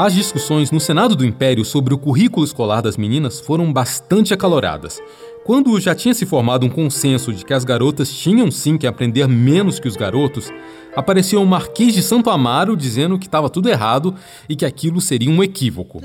As 0.03 0.15
discussões 0.15 0.71
no 0.71 0.79
Senado 0.79 1.15
do 1.15 1.23
Império 1.23 1.63
sobre 1.63 1.93
o 1.93 1.97
currículo 1.97 2.43
escolar 2.43 2.81
das 2.81 2.97
meninas 2.97 3.39
foram 3.39 3.71
bastante 3.71 4.33
acaloradas. 4.33 4.99
Quando 5.45 5.79
já 5.79 5.93
tinha 5.93 6.15
se 6.15 6.25
formado 6.25 6.65
um 6.65 6.69
consenso 6.69 7.31
de 7.31 7.45
que 7.45 7.53
as 7.53 7.63
garotas 7.63 8.11
tinham 8.11 8.49
sim 8.49 8.79
que 8.79 8.87
aprender 8.87 9.27
menos 9.27 9.79
que 9.79 9.87
os 9.87 9.95
garotos, 9.95 10.51
apareceu 10.95 11.39
o 11.39 11.45
Marquês 11.45 11.93
de 11.93 12.01
Santo 12.01 12.31
Amaro 12.31 12.75
dizendo 12.75 13.19
que 13.19 13.27
estava 13.27 13.47
tudo 13.47 13.69
errado 13.69 14.15
e 14.49 14.55
que 14.55 14.65
aquilo 14.65 14.99
seria 14.99 15.29
um 15.29 15.43
equívoco. 15.43 16.01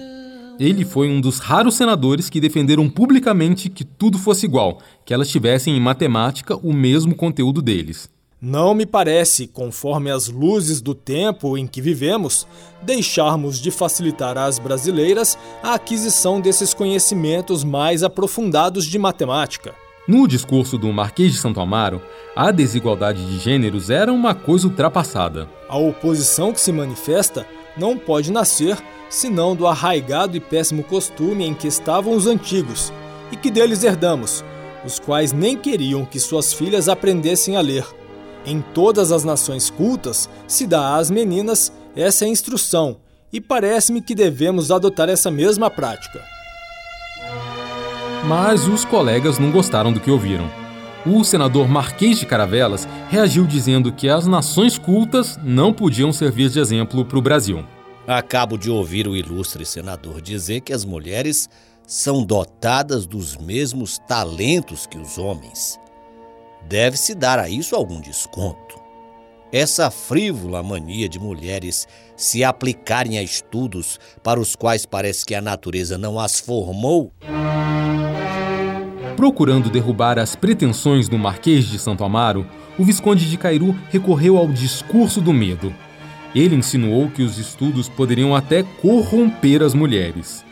Ele 0.60 0.84
foi 0.84 1.08
um 1.08 1.18
dos 1.18 1.38
raros 1.38 1.74
senadores 1.74 2.28
que 2.28 2.38
defenderam 2.38 2.90
publicamente 2.90 3.70
que 3.70 3.82
tudo 3.82 4.18
fosse 4.18 4.44
igual, 4.44 4.78
que 5.06 5.14
elas 5.14 5.30
tivessem 5.30 5.74
em 5.74 5.80
matemática 5.80 6.54
o 6.54 6.70
mesmo 6.70 7.14
conteúdo 7.14 7.62
deles. 7.62 8.14
Não 8.40 8.74
me 8.74 8.84
parece, 8.84 9.46
conforme 9.46 10.10
as 10.10 10.28
luzes 10.28 10.82
do 10.82 10.94
tempo 10.94 11.56
em 11.56 11.66
que 11.66 11.80
vivemos, 11.80 12.46
deixarmos 12.82 13.58
de 13.58 13.70
facilitar 13.70 14.36
às 14.36 14.58
brasileiras 14.58 15.38
a 15.62 15.72
aquisição 15.72 16.38
desses 16.38 16.74
conhecimentos 16.74 17.64
mais 17.64 18.02
aprofundados 18.02 18.84
de 18.84 18.98
matemática. 18.98 19.74
No 20.06 20.28
discurso 20.28 20.76
do 20.76 20.92
Marquês 20.92 21.32
de 21.32 21.38
Santo 21.38 21.60
Amaro, 21.60 22.02
a 22.36 22.50
desigualdade 22.50 23.24
de 23.26 23.38
gêneros 23.38 23.88
era 23.88 24.12
uma 24.12 24.34
coisa 24.34 24.66
ultrapassada. 24.66 25.48
A 25.66 25.78
oposição 25.78 26.52
que 26.52 26.60
se 26.60 26.70
manifesta 26.70 27.46
não 27.74 27.96
pode 27.96 28.30
nascer 28.30 28.76
senão 29.08 29.56
do 29.56 29.66
arraigado 29.66 30.36
e 30.36 30.40
péssimo 30.40 30.84
costume 30.84 31.46
em 31.46 31.54
que 31.54 31.66
estavam 31.66 32.14
os 32.14 32.26
antigos 32.26 32.92
e 33.32 33.36
que 33.36 33.50
deles 33.50 33.82
herdamos, 33.82 34.44
os 34.84 34.98
quais 34.98 35.32
nem 35.32 35.56
queriam 35.56 36.04
que 36.04 36.20
suas 36.20 36.52
filhas 36.52 36.86
aprendessem 36.86 37.56
a 37.56 37.62
ler 37.62 37.86
em 38.46 38.62
todas 38.62 39.10
as 39.10 39.24
nações 39.24 39.68
cultas 39.68 40.30
se 40.46 40.66
dá 40.66 40.96
às 40.96 41.10
meninas 41.10 41.72
essa 41.96 42.26
instrução 42.26 42.98
e 43.32 43.40
parece-me 43.40 44.00
que 44.00 44.14
devemos 44.14 44.70
adotar 44.70 45.08
essa 45.08 45.30
mesma 45.30 45.68
prática. 45.68 46.22
Mas 48.26 48.66
os 48.66 48.84
colegas 48.84 49.38
não 49.38 49.50
gostaram 49.50 49.92
do 49.92 50.00
que 50.00 50.10
ouviram. 50.10 50.48
O 51.04 51.22
senador 51.22 51.68
Marquês 51.68 52.18
de 52.18 52.26
Caravelas 52.26 52.88
reagiu 53.08 53.46
dizendo 53.46 53.92
que 53.92 54.08
as 54.08 54.26
nações 54.26 54.78
cultas 54.78 55.38
não 55.42 55.72
podiam 55.72 56.12
servir 56.12 56.48
de 56.48 56.58
exemplo 56.58 57.04
para 57.04 57.18
o 57.18 57.22
Brasil. 57.22 57.64
Acabo 58.06 58.56
de 58.56 58.70
ouvir 58.70 59.06
o 59.06 59.16
ilustre 59.16 59.64
senador 59.64 60.20
dizer 60.20 60.60
que 60.60 60.72
as 60.72 60.84
mulheres 60.84 61.48
são 61.86 62.24
dotadas 62.24 63.06
dos 63.06 63.36
mesmos 63.36 63.98
talentos 63.98 64.86
que 64.86 64.98
os 64.98 65.18
homens 65.18 65.78
deve-se 66.68 67.14
dar 67.14 67.38
a 67.38 67.48
isso 67.48 67.74
algum 67.74 68.00
desconto. 68.00 68.76
Essa 69.52 69.90
frívola 69.90 70.62
mania 70.62 71.08
de 71.08 71.18
mulheres 71.18 71.86
se 72.16 72.42
aplicarem 72.42 73.16
a 73.16 73.22
estudos 73.22 73.98
para 74.22 74.40
os 74.40 74.56
quais 74.56 74.84
parece 74.84 75.24
que 75.24 75.34
a 75.34 75.40
natureza 75.40 75.96
não 75.96 76.18
as 76.18 76.40
formou. 76.40 77.12
Procurando 79.16 79.70
derrubar 79.70 80.18
as 80.18 80.34
pretensões 80.34 81.08
do 81.08 81.16
Marquês 81.16 81.66
de 81.66 81.78
Santo 81.78 82.04
Amaro, 82.04 82.46
o 82.78 82.84
Visconde 82.84 83.30
de 83.30 83.38
Cairu 83.38 83.74
recorreu 83.88 84.36
ao 84.36 84.48
discurso 84.48 85.20
do 85.20 85.32
medo. 85.32 85.72
Ele 86.34 86.56
insinuou 86.56 87.08
que 87.08 87.22
os 87.22 87.38
estudos 87.38 87.88
poderiam 87.88 88.34
até 88.34 88.62
corromper 88.62 89.62
as 89.62 89.72
mulheres. 89.72 90.44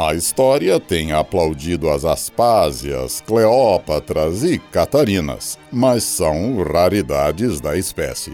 A 0.00 0.14
história 0.14 0.80
tem 0.80 1.12
aplaudido 1.12 1.90
as 1.90 2.06
Aspásias, 2.06 3.22
Cleópatras 3.26 4.42
e 4.42 4.58
Catarinas, 4.58 5.58
mas 5.70 6.04
são 6.04 6.56
raridades 6.62 7.60
da 7.60 7.76
espécie. 7.76 8.32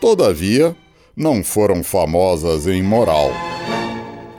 Todavia, 0.00 0.74
não 1.14 1.44
foram 1.44 1.84
famosas 1.84 2.66
em 2.66 2.82
moral. 2.82 3.30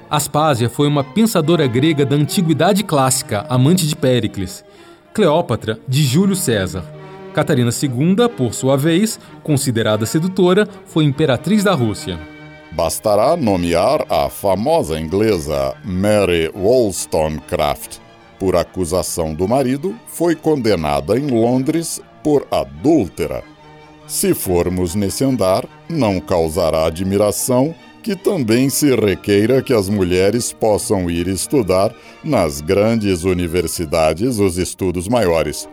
Aspásia 0.09 0.67
foi 0.67 0.87
uma 0.87 1.03
pensadora 1.03 1.67
grega 1.67 2.03
da 2.03 2.15
antiguidade 2.15 2.83
clássica, 2.83 3.45
amante 3.47 3.85
de 3.85 3.95
Péricles. 3.95 4.65
Cleópatra, 5.13 5.79
de 5.87 6.01
Júlio 6.01 6.35
César. 6.35 6.83
Catarina 7.35 7.69
II, 7.69 8.29
por 8.35 8.55
sua 8.55 8.75
vez, 8.75 9.19
considerada 9.43 10.07
sedutora, 10.07 10.67
foi 10.87 11.03
imperatriz 11.03 11.63
da 11.63 11.75
Rússia. 11.75 12.17
Bastará 12.71 13.35
nomear 13.35 14.05
a 14.09 14.29
famosa 14.29 14.99
inglesa 14.99 15.75
Mary 15.83 16.51
Wollstonecraft. 16.55 17.97
Por 18.39 18.55
acusação 18.55 19.33
do 19.33 19.47
marido, 19.47 19.95
foi 20.05 20.35
condenada 20.35 21.17
em 21.17 21.27
Londres 21.27 22.01
por 22.23 22.45
adúltera. 22.51 23.43
Se 24.05 24.33
formos 24.33 24.95
nesse 24.95 25.23
andar, 25.23 25.65
não 25.89 26.19
causará 26.19 26.85
admiração 26.85 27.73
que 28.03 28.15
também 28.15 28.69
se 28.69 28.95
requeira 28.95 29.61
que 29.61 29.73
as 29.73 29.89
mulheres 29.89 30.53
possam 30.53 31.09
ir 31.09 31.27
estudar 31.27 31.93
nas 32.23 32.61
grandes 32.61 33.23
universidades 33.23 34.39
os 34.39 34.57
estudos 34.57 35.09
maiores, 35.09 35.67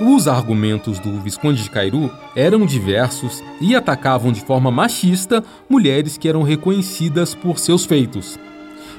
os 0.00 0.28
argumentos 0.28 0.98
do 0.98 1.20
Visconde 1.20 1.62
de 1.62 1.70
Cairu 1.70 2.10
eram 2.36 2.64
diversos 2.64 3.42
e 3.60 3.74
atacavam 3.74 4.30
de 4.30 4.40
forma 4.40 4.70
machista 4.70 5.42
mulheres 5.68 6.16
que 6.16 6.28
eram 6.28 6.42
reconhecidas 6.42 7.34
por 7.34 7.58
seus 7.58 7.84
feitos. 7.84 8.38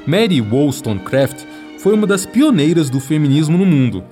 Mary 0.05 0.41
Wollstonecraft 0.41 1.45
foi 1.79 1.93
uma 1.93 2.05
das 2.05 2.25
pioneiras 2.25 2.89
do 2.89 2.99
feminismo 2.99 3.57
no 3.57 3.65
mundo. 3.65 4.03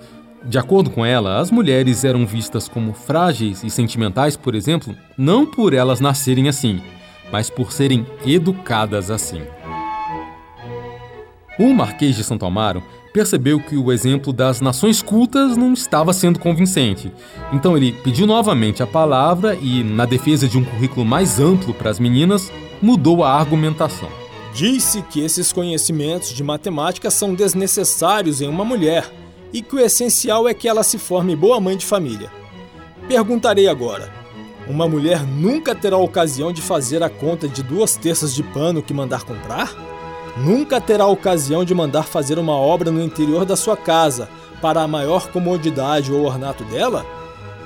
De 0.46 0.58
acordo 0.58 0.89
com 0.89 1.06
ela, 1.06 1.39
as 1.39 1.51
mulheres 1.51 2.06
eram 2.06 2.25
vistas 2.25 2.70
como 2.70 2.94
frágeis 2.94 3.63
e 3.63 3.70
sentimentais, 3.70 4.38
por 4.38 4.56
exemplo, 4.56 4.96
não 5.17 5.46
por 5.46 5.74
elas 5.74 6.00
nascerem 6.00 6.48
assim, 6.48 6.82
mas 7.32 7.50
por 7.50 7.74
serem 7.74 8.06
educadas 8.25 9.12
assim. 9.12 9.41
O 11.60 11.74
Marquês 11.74 12.15
de 12.15 12.24
Santo 12.24 12.46
Amaro 12.46 12.82
percebeu 13.17 13.59
que 13.59 13.75
o 13.75 13.91
exemplo 13.91 14.31
das 14.31 14.62
nações 14.62 15.01
cultas 15.01 15.57
não 15.57 15.74
estava 15.74 16.13
sendo 16.13 16.38
convincente. 16.38 17.12
Então 17.51 17.75
ele 17.75 17.91
pediu 17.91 18.27
novamente 18.27 18.83
a 18.83 18.86
palavra 18.86 19.57
e, 19.59 19.83
na 19.83 20.05
defesa 20.05 20.47
de 20.47 20.55
um 20.55 20.63
currículo 20.63 21.03
mais 21.03 21.39
amplo 21.39 21.74
para 21.74 21.89
as 21.89 22.00
meninas, 22.00 22.51
mudou 22.79 23.24
a 23.24 23.33
argumentação. 23.33 24.07
Disse 24.53 25.01
que 25.01 25.19
esses 25.19 25.51
conhecimentos 25.51 26.29
de 26.29 26.43
matemática 26.43 27.09
são 27.09 27.33
desnecessários 27.33 28.39
em 28.39 28.47
uma 28.47 28.63
mulher 28.63 29.12
e 29.51 29.63
que 29.63 29.75
o 29.75 29.79
essencial 29.79 30.47
é 30.47 30.53
que 30.53 30.67
ela 30.67 30.83
se 30.83 31.00
forme 31.00 31.36
boa 31.36 31.59
mãe 31.59 31.75
de 31.75 31.88
família. 31.88 32.31
Perguntarei 33.07 33.67
agora: 33.67 34.13
uma 34.67 34.88
mulher 34.88 35.25
nunca 35.25 35.74
terá 35.74 35.97
ocasião 35.97 36.53
de 36.53 36.62
fazer 36.62 37.01
a 37.01 37.09
conta 37.09 37.47
de 37.47 37.63
duas 37.63 37.97
terças 37.97 38.36
de 38.36 38.43
pano 38.43 38.83
que 38.83 38.93
mandar 38.93 39.24
comprar? 39.24 39.96
Nunca 40.44 40.79
terá 40.79 41.08
ocasião 41.08 41.63
de 41.65 41.74
mandar 41.74 42.03
fazer 42.03 42.38
uma 42.38 42.53
obra 42.53 42.91
no 42.91 43.01
interior 43.01 43.46
da 43.46 43.56
sua 43.56 43.75
casa 43.75 44.29
para 44.62 44.82
a 44.82 44.88
maior 44.88 45.29
comodidade 45.32 46.12
ou 46.12 46.25
ornato 46.25 46.63
dela? 46.65 47.06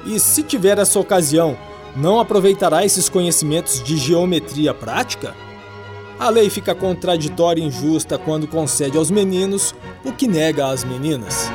E 0.05 0.19
se 0.19 0.43
tiver 0.43 0.77
essa 0.77 0.99
ocasião, 0.99 1.57
não 1.95 2.19
aproveitará 2.19 2.85
esses 2.85 3.09
conhecimentos 3.09 3.83
de 3.83 3.97
geometria 3.97 4.73
prática? 4.73 5.35
A 6.19 6.29
lei 6.29 6.49
fica 6.49 6.75
contraditória 6.75 7.61
e 7.61 7.65
injusta 7.65 8.17
quando 8.17 8.47
concede 8.47 8.97
aos 8.97 9.09
meninos 9.09 9.73
o 10.05 10.11
que 10.11 10.27
nega 10.27 10.67
às 10.67 10.83
meninas. 10.83 11.49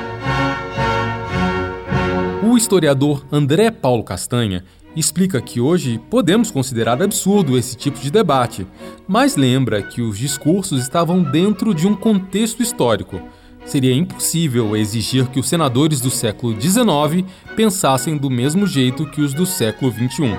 O 2.43 2.55
historiador 2.55 3.25
André 3.31 3.71
Paulo 3.71 4.03
Castanha 4.03 4.63
explica 4.99 5.39
que 5.39 5.61
hoje 5.61 5.99
podemos 6.09 6.49
considerar 6.49 7.01
absurdo 7.01 7.57
esse 7.57 7.75
tipo 7.77 7.99
de 7.99 8.09
debate, 8.09 8.65
mas 9.07 9.35
lembra 9.35 9.81
que 9.83 10.01
os 10.01 10.17
discursos 10.17 10.81
estavam 10.81 11.21
dentro 11.21 11.73
de 11.73 11.87
um 11.87 11.95
contexto 11.95 12.63
histórico. 12.63 13.21
Seria 13.65 13.93
impossível 13.93 14.75
exigir 14.75 15.27
que 15.27 15.39
os 15.39 15.47
senadores 15.47 16.01
do 16.01 16.09
século 16.09 16.59
XIX 16.59 17.25
pensassem 17.55 18.17
do 18.17 18.29
mesmo 18.29 18.65
jeito 18.65 19.05
que 19.05 19.21
os 19.21 19.33
do 19.33 19.45
século 19.45 19.91
XXI. 19.91 20.37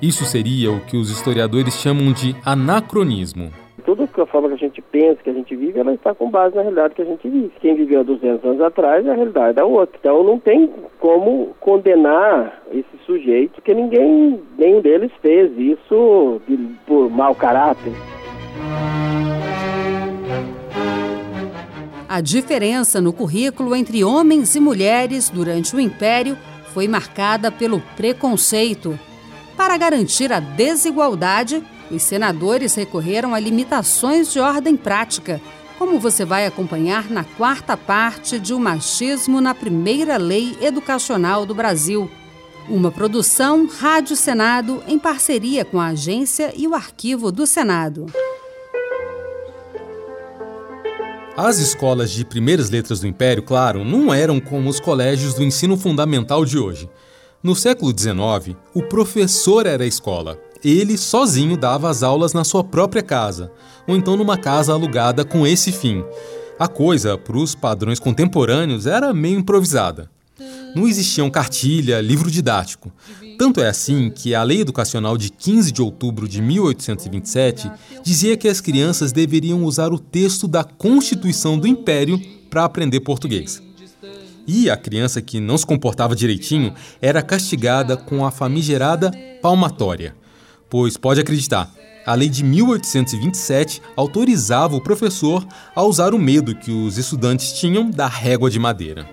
Isso 0.00 0.24
seria 0.24 0.70
o 0.70 0.80
que 0.80 0.96
os 0.96 1.10
historiadores 1.10 1.74
chamam 1.74 2.12
de 2.12 2.36
anacronismo 2.44 3.50
que 3.80 4.20
a 4.20 4.26
forma 4.26 4.48
que 4.48 4.54
a 4.54 4.58
gente 4.58 4.82
pensa, 4.82 5.22
que 5.22 5.30
a 5.30 5.32
gente 5.32 5.54
vive, 5.56 5.78
ela 5.78 5.92
está 5.92 6.14
com 6.14 6.30
base 6.30 6.54
na 6.54 6.62
realidade 6.62 6.94
que 6.94 7.02
a 7.02 7.06
gente 7.06 7.28
vive. 7.28 7.52
Quem 7.60 7.74
viveu 7.74 8.04
200 8.04 8.44
anos 8.44 8.60
atrás, 8.60 9.06
a 9.08 9.14
realidade 9.14 9.58
é 9.58 9.64
outra. 9.64 9.96
Então 9.98 10.22
não 10.22 10.38
tem 10.38 10.70
como 10.98 11.54
condenar 11.60 12.62
esse 12.72 13.04
sujeito, 13.04 13.54
porque 13.54 13.74
ninguém, 13.74 14.40
nenhum 14.58 14.80
deles 14.80 15.10
fez 15.20 15.50
isso 15.58 16.40
de, 16.46 16.56
por 16.86 17.10
mau 17.10 17.34
caráter. 17.34 17.92
A 22.08 22.20
diferença 22.20 23.00
no 23.00 23.12
currículo 23.12 23.74
entre 23.74 24.02
homens 24.02 24.56
e 24.56 24.60
mulheres 24.60 25.30
durante 25.30 25.76
o 25.76 25.80
Império 25.80 26.36
foi 26.74 26.88
marcada 26.88 27.52
pelo 27.52 27.80
preconceito. 27.96 28.98
Para 29.56 29.76
garantir 29.76 30.32
a 30.32 30.40
desigualdade, 30.40 31.62
os 31.90 32.02
senadores 32.02 32.74
recorreram 32.74 33.34
a 33.34 33.40
limitações 33.40 34.32
de 34.32 34.38
ordem 34.38 34.76
prática, 34.76 35.40
como 35.78 35.98
você 35.98 36.24
vai 36.24 36.46
acompanhar 36.46 37.10
na 37.10 37.24
quarta 37.24 37.76
parte 37.76 38.38
de 38.38 38.52
O 38.54 38.60
Machismo 38.60 39.40
na 39.40 39.54
Primeira 39.54 40.16
Lei 40.16 40.56
Educacional 40.60 41.44
do 41.44 41.54
Brasil. 41.54 42.10
Uma 42.68 42.90
produção 42.90 43.66
Rádio 43.66 44.14
Senado 44.14 44.82
em 44.86 44.98
parceria 44.98 45.64
com 45.64 45.80
a 45.80 45.88
agência 45.88 46.52
e 46.56 46.68
o 46.68 46.74
arquivo 46.74 47.32
do 47.32 47.46
Senado. 47.46 48.06
As 51.36 51.58
escolas 51.58 52.10
de 52.10 52.24
primeiras 52.24 52.68
letras 52.68 53.00
do 53.00 53.06
Império, 53.06 53.42
claro, 53.42 53.82
não 53.82 54.12
eram 54.12 54.38
como 54.38 54.68
os 54.68 54.78
colégios 54.78 55.32
do 55.32 55.42
ensino 55.42 55.76
fundamental 55.76 56.44
de 56.44 56.58
hoje. 56.58 56.88
No 57.42 57.56
século 57.56 57.98
XIX, 57.98 58.54
o 58.74 58.82
professor 58.82 59.66
era 59.66 59.82
a 59.82 59.86
escola 59.86 60.38
ele 60.64 60.96
sozinho 60.98 61.56
dava 61.56 61.88
as 61.88 62.02
aulas 62.02 62.32
na 62.32 62.44
sua 62.44 62.62
própria 62.62 63.02
casa, 63.02 63.50
ou 63.86 63.96
então 63.96 64.16
numa 64.16 64.36
casa 64.36 64.72
alugada 64.72 65.24
com 65.24 65.46
esse 65.46 65.72
fim. 65.72 66.04
A 66.58 66.68
coisa, 66.68 67.16
para 67.16 67.38
os 67.38 67.54
padrões 67.54 67.98
contemporâneos, 67.98 68.86
era 68.86 69.14
meio 69.14 69.38
improvisada. 69.38 70.10
Não 70.74 70.86
existiam 70.86 71.30
cartilha, 71.30 72.00
livro 72.00 72.30
didático. 72.30 72.92
Tanto 73.38 73.60
é 73.60 73.68
assim 73.68 74.10
que 74.10 74.34
a 74.34 74.42
Lei 74.42 74.60
Educacional 74.60 75.16
de 75.16 75.30
15 75.30 75.72
de 75.72 75.80
outubro 75.80 76.28
de 76.28 76.42
1827 76.42 77.70
dizia 78.02 78.36
que 78.36 78.48
as 78.48 78.60
crianças 78.60 79.12
deveriam 79.12 79.64
usar 79.64 79.92
o 79.92 79.98
texto 79.98 80.46
da 80.46 80.62
Constituição 80.62 81.58
do 81.58 81.66
Império 81.66 82.20
para 82.50 82.64
aprender 82.64 83.00
português. 83.00 83.62
E 84.46 84.68
a 84.68 84.76
criança 84.76 85.22
que 85.22 85.40
não 85.40 85.56
se 85.56 85.64
comportava 85.64 86.14
direitinho 86.14 86.74
era 87.00 87.22
castigada 87.22 87.96
com 87.96 88.26
a 88.26 88.30
famigerada 88.30 89.10
palmatória. 89.40 90.14
Pois 90.70 90.96
pode 90.96 91.20
acreditar, 91.20 91.68
a 92.06 92.14
lei 92.14 92.28
de 92.28 92.44
1827 92.44 93.82
autorizava 93.96 94.76
o 94.76 94.80
professor 94.80 95.44
a 95.74 95.82
usar 95.82 96.14
o 96.14 96.18
medo 96.18 96.54
que 96.54 96.70
os 96.70 96.96
estudantes 96.96 97.52
tinham 97.52 97.90
da 97.90 98.06
régua 98.06 98.48
de 98.48 98.58
madeira. 98.58 99.06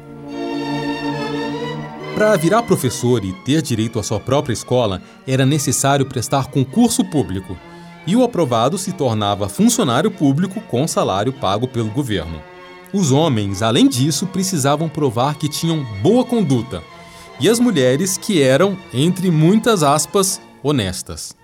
Para 2.13 2.35
virar 2.35 2.63
professor 2.63 3.25
e 3.25 3.33
ter 3.43 3.61
direito 3.63 3.99
à 3.99 4.03
sua 4.03 4.19
própria 4.19 4.53
escola, 4.53 5.01
era 5.27 5.45
necessário 5.45 6.05
prestar 6.05 6.47
concurso 6.47 7.03
público, 7.05 7.57
e 8.05 8.15
o 8.15 8.23
aprovado 8.23 8.77
se 8.77 8.93
tornava 8.93 9.49
funcionário 9.49 10.09
público 10.09 10.61
com 10.61 10.87
salário 10.87 11.33
pago 11.33 11.67
pelo 11.67 11.89
governo. 11.89 12.41
Os 12.93 13.11
homens, 13.11 13.61
além 13.61 13.87
disso, 13.87 14.25
precisavam 14.27 14.87
provar 14.87 15.35
que 15.35 15.49
tinham 15.49 15.83
boa 16.01 16.23
conduta, 16.23 16.81
e 17.39 17.49
as 17.49 17.59
mulheres 17.59 18.17
que 18.17 18.41
eram, 18.41 18.77
entre 18.93 19.29
muitas 19.29 19.83
aspas, 19.83 20.41
honestas 20.63 21.36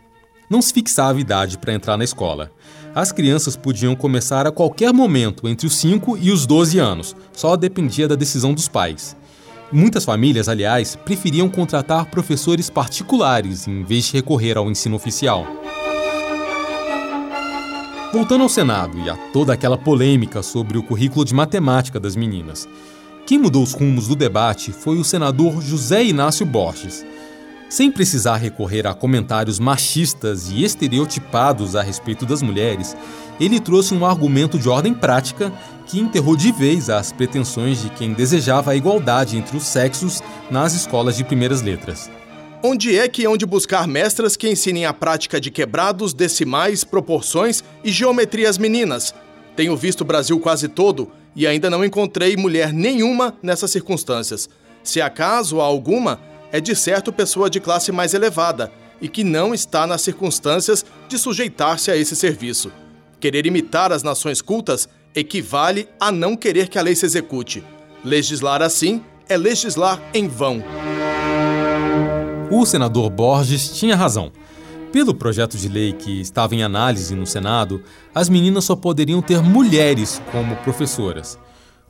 não 0.53 0.61
se 0.61 0.71
fixava 0.71 1.19
idade 1.19 1.57
para 1.57 1.73
entrar 1.73 1.97
na 1.97 2.03
escola. 2.03 2.51
As 2.93 3.11
crianças 3.11 3.57
podiam 3.57 3.95
começar 3.95 4.45
a 4.45 4.51
qualquer 4.51 4.93
momento 4.93 5.47
entre 5.47 5.65
os 5.65 5.75
5 5.77 6.15
e 6.19 6.29
os 6.29 6.45
12 6.45 6.77
anos, 6.77 7.15
só 7.31 7.55
dependia 7.55 8.07
da 8.07 8.13
decisão 8.13 8.53
dos 8.53 8.67
pais. 8.67 9.17
Muitas 9.71 10.05
famílias, 10.05 10.47
aliás, 10.47 10.95
preferiam 10.95 11.49
contratar 11.49 12.05
professores 12.05 12.69
particulares 12.69 13.67
em 13.67 13.83
vez 13.83 14.05
de 14.05 14.13
recorrer 14.13 14.55
ao 14.55 14.69
ensino 14.69 14.95
oficial. 14.95 15.47
Voltando 18.13 18.43
ao 18.43 18.49
Senado 18.49 18.99
e 18.99 19.09
a 19.09 19.15
toda 19.33 19.53
aquela 19.53 19.75
polêmica 19.75 20.43
sobre 20.43 20.77
o 20.77 20.83
currículo 20.83 21.25
de 21.25 21.33
matemática 21.33 21.99
das 21.99 22.15
meninas. 22.15 22.69
Quem 23.25 23.39
mudou 23.39 23.63
os 23.63 23.73
rumos 23.73 24.07
do 24.07 24.15
debate 24.15 24.71
foi 24.71 24.99
o 24.99 25.03
senador 25.03 25.63
José 25.63 26.03
Inácio 26.03 26.45
Borges. 26.45 27.03
Sem 27.73 27.89
precisar 27.89 28.35
recorrer 28.35 28.85
a 28.85 28.93
comentários 28.93 29.57
machistas 29.57 30.47
e 30.47 30.63
estereotipados 30.63 31.75
a 31.75 31.81
respeito 31.81 32.23
das 32.23 32.43
mulheres, 32.43 32.95
ele 33.39 33.59
trouxe 33.59 33.95
um 33.95 34.05
argumento 34.05 34.59
de 34.59 34.69
ordem 34.69 34.93
prática 34.93 35.51
que 35.87 35.99
enterrou 35.99 36.35
de 36.35 36.51
vez 36.51 36.87
as 36.87 37.11
pretensões 37.11 37.81
de 37.81 37.89
quem 37.89 38.13
desejava 38.13 38.69
a 38.69 38.75
igualdade 38.75 39.37
entre 39.37 39.57
os 39.57 39.63
sexos 39.63 40.21
nas 40.51 40.75
escolas 40.75 41.17
de 41.17 41.23
primeiras 41.23 41.63
letras. 41.63 42.11
Onde 42.61 42.95
é 42.95 43.07
que 43.07 43.25
hão 43.25 43.35
de 43.35 43.43
buscar 43.43 43.87
mestras 43.87 44.37
que 44.37 44.47
ensinem 44.47 44.85
a 44.85 44.93
prática 44.93 45.41
de 45.41 45.49
quebrados, 45.49 46.13
decimais, 46.13 46.83
proporções 46.83 47.63
e 47.83 47.91
geometria 47.91 48.51
às 48.51 48.59
meninas? 48.59 49.15
Tenho 49.55 49.75
visto 49.75 50.01
o 50.01 50.05
Brasil 50.05 50.39
quase 50.39 50.67
todo 50.67 51.11
e 51.35 51.47
ainda 51.47 51.71
não 51.71 51.83
encontrei 51.83 52.37
mulher 52.37 52.71
nenhuma 52.71 53.33
nessas 53.41 53.71
circunstâncias. 53.71 54.47
Se 54.83 55.01
acaso 55.01 55.59
há 55.59 55.63
alguma, 55.63 56.19
é 56.53 56.61
de 56.61 56.75
certo 56.75 57.11
pessoa 57.11 57.49
de 57.49 57.59
classe 57.59 57.91
mais 57.91 58.13
elevada 58.13 58.71
e 59.01 59.09
que 59.09 59.23
não 59.23 59.55
está 59.55 59.87
nas 59.87 60.03
circunstâncias 60.03 60.85
de 61.09 61.17
sujeitar-se 61.17 61.89
a 61.89 61.97
esse 61.97 62.15
serviço. 62.15 62.71
Querer 63.19 63.47
imitar 63.47 63.91
as 63.91 64.03
nações 64.03 64.39
cultas 64.39 64.87
equivale 65.15 65.89
a 65.99 66.11
não 66.11 66.37
querer 66.37 66.67
que 66.69 66.77
a 66.77 66.81
lei 66.83 66.95
se 66.95 67.07
execute. 67.07 67.63
Legislar 68.05 68.61
assim 68.61 69.01
é 69.27 69.35
legislar 69.35 69.99
em 70.13 70.27
vão. 70.27 70.63
O 72.51 72.63
senador 72.67 73.09
Borges 73.09 73.71
tinha 73.71 73.95
razão. 73.95 74.31
Pelo 74.91 75.15
projeto 75.15 75.57
de 75.57 75.67
lei 75.67 75.91
que 75.91 76.21
estava 76.21 76.53
em 76.53 76.61
análise 76.61 77.15
no 77.15 77.25
Senado, 77.25 77.81
as 78.13 78.29
meninas 78.29 78.65
só 78.65 78.75
poderiam 78.75 79.23
ter 79.23 79.41
mulheres 79.41 80.21
como 80.31 80.55
professoras. 80.57 81.39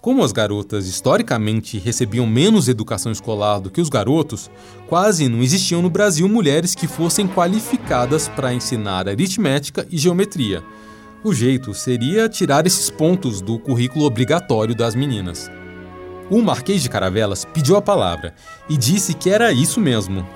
Como 0.03 0.21
as 0.21 0.33
garotas 0.33 0.85
historicamente 0.85 1.79
recebiam 1.79 2.27
menos 2.27 2.67
educação 2.67 3.09
escolar 3.09 3.59
do 3.59 3.69
que 3.69 3.79
os 3.79 3.87
garotos, 3.87 4.51
quase 4.85 5.29
não 5.29 5.41
existiam 5.41 5.81
no 5.81 5.89
Brasil 5.89 6.27
mulheres 6.27 6.75
que 6.75 6.87
fossem 6.87 7.25
qualificadas 7.25 8.27
para 8.27 8.53
ensinar 8.53 9.07
aritmética 9.07 9.87
e 9.89 9.97
geometria. 9.97 10.61
O 11.23 11.33
jeito 11.33 11.73
seria 11.73 12.27
tirar 12.27 12.67
esses 12.67 12.89
pontos 12.89 13.39
do 13.39 13.57
currículo 13.57 14.03
obrigatório 14.03 14.75
das 14.75 14.93
meninas. 14.93 15.49
O 16.29 16.41
Marquês 16.41 16.83
de 16.83 16.89
Caravelas 16.89 17.45
pediu 17.45 17.77
a 17.77 17.81
palavra 17.81 18.35
e 18.69 18.75
disse 18.75 19.13
que 19.13 19.29
era 19.29 19.53
isso 19.53 19.79
mesmo. 19.79 20.27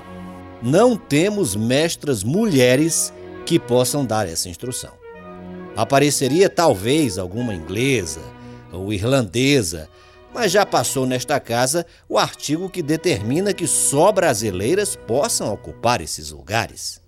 Não 0.62 0.96
temos 0.96 1.54
mestras 1.54 2.24
mulheres 2.24 3.12
que 3.44 3.58
possam 3.58 4.02
dar 4.02 4.26
essa 4.26 4.48
instrução. 4.48 4.94
Apareceria 5.76 6.48
talvez 6.48 7.18
alguma 7.18 7.54
inglesa 7.54 8.37
ou 8.72 8.92
irlandesa, 8.92 9.88
mas 10.34 10.52
já 10.52 10.64
passou 10.66 11.06
nesta 11.06 11.40
casa 11.40 11.86
o 12.08 12.18
artigo 12.18 12.68
que 12.68 12.82
determina 12.82 13.52
que 13.52 13.66
só 13.66 14.12
brasileiras 14.12 14.94
possam 14.94 15.52
ocupar 15.52 16.00
esses 16.00 16.30
lugares. 16.30 17.00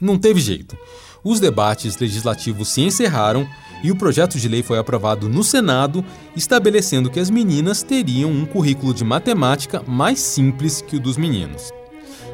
Não 0.00 0.18
teve 0.18 0.40
jeito. 0.40 0.76
Os 1.24 1.38
debates 1.38 1.96
legislativos 1.98 2.68
se 2.68 2.80
encerraram 2.80 3.48
e 3.82 3.90
o 3.90 3.96
projeto 3.96 4.38
de 4.38 4.48
lei 4.48 4.62
foi 4.62 4.78
aprovado 4.78 5.28
no 5.28 5.42
Senado, 5.42 6.04
estabelecendo 6.36 7.10
que 7.10 7.20
as 7.20 7.30
meninas 7.30 7.82
teriam 7.82 8.30
um 8.30 8.44
currículo 8.44 8.92
de 8.92 9.04
matemática 9.04 9.82
mais 9.86 10.18
simples 10.18 10.80
que 10.80 10.96
o 10.96 11.00
dos 11.00 11.16
meninos. 11.16 11.70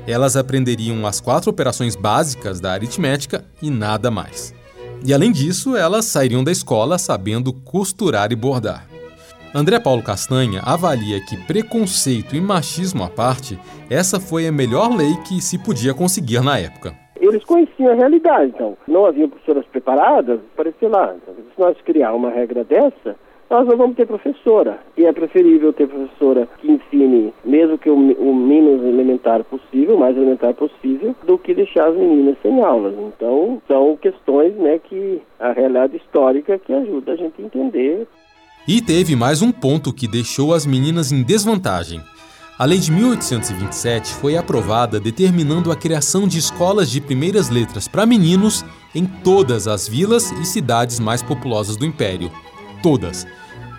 Elas 0.07 0.37
aprenderiam 0.37 1.07
as 1.07 1.21
quatro 1.21 1.51
operações 1.51 1.95
básicas 1.95 2.61
da 2.61 2.73
aritmética 2.73 3.45
e 3.61 3.71
nada 3.71 4.11
mais. 4.11 4.55
E 5.07 5.15
além 5.15 5.33
disso, 5.33 5.77
elas 5.77 6.05
sairiam 6.07 6.43
da 6.43 6.51
escola 6.51 6.99
sabendo 6.99 7.53
costurar 7.53 8.33
e 8.33 8.37
bordar. 8.37 8.87
André 9.55 9.81
Paulo 9.81 10.03
Castanha 10.03 10.61
avalia 10.63 11.25
que, 11.25 11.37
preconceito 11.47 12.37
e 12.37 12.41
machismo 12.41 13.03
à 13.03 13.09
parte, 13.09 13.59
essa 13.89 14.21
foi 14.21 14.47
a 14.47 14.53
melhor 14.53 14.95
lei 14.95 15.15
que 15.27 15.41
se 15.41 15.59
podia 15.59 15.95
conseguir 15.95 16.43
na 16.43 16.59
época. 16.59 16.95
eles 17.21 17.45
conheciam 17.45 17.93
a 17.93 17.95
realidade. 17.95 18.53
Então, 18.55 18.77
não 18.87 19.07
haviam 19.07 19.29
professoras 19.29 19.65
preparadas, 19.67 20.41
aparecer 20.53 20.89
lá. 20.89 21.15
Se 21.27 21.59
nós 21.61 21.77
criar 21.83 22.13
uma 22.13 22.31
regra 22.31 22.63
dessa, 22.65 23.17
nós 23.51 23.67
não 23.67 23.77
vamos 23.77 23.97
ter 23.97 24.07
professora. 24.07 24.79
E 24.97 25.05
é 25.05 25.13
preferível 25.13 25.73
ter 25.73 25.89
professora 25.89 26.49
que 26.59 26.71
ensine, 26.71 27.33
mesmo 27.45 27.79
que 27.79 27.89
o, 27.89 27.95
o 27.95 28.35
menos 28.35 28.85
elementar 28.85 29.43
possível, 29.45 29.97
o 29.97 30.01
mais 30.01 30.17
elementar 30.17 30.55
possível, 30.55 31.15
do 31.27 31.39
que 31.39 31.55
deixar 31.55 31.89
as 31.89 31.97
meninas 31.97 32.37
sem 32.43 32.63
aulas. 32.63 32.95
Então, 32.99 33.61
são 33.67 33.97
questões 33.97 34.55
né, 34.55 34.79
que 34.79 35.23
a 35.41 35.53
realidade 35.53 35.97
histórica 35.97 36.59
que 36.59 36.73
ajuda 36.73 37.13
a 37.13 37.17
gente 37.17 37.41
a 37.41 37.45
entender. 37.45 38.07
E 38.67 38.83
teve 38.83 39.17
mais 39.17 39.41
um 39.41 39.51
ponto 39.51 39.95
que 39.95 40.07
deixou 40.07 40.53
as 40.53 40.67
meninas 40.67 41.11
em 41.11 41.23
desvantagem. 41.23 42.01
A 42.59 42.65
Lei 42.65 42.79
de 42.79 42.91
1827 42.91 44.15
foi 44.15 44.37
aprovada 44.37 44.99
determinando 44.99 45.71
a 45.71 45.77
criação 45.77 46.27
de 46.27 46.39
escolas 46.39 46.91
de 46.91 47.01
primeiras 47.01 47.49
letras 47.49 47.87
para 47.87 48.05
meninos 48.05 48.65
em 48.93 49.07
todas 49.07 49.69
as 49.69 49.89
vilas 49.89 50.33
e 50.33 50.45
cidades 50.45 50.99
mais 50.99 51.23
populosas 51.23 51.77
do 51.77 51.87
Império. 51.87 52.33
Todas. 52.83 53.27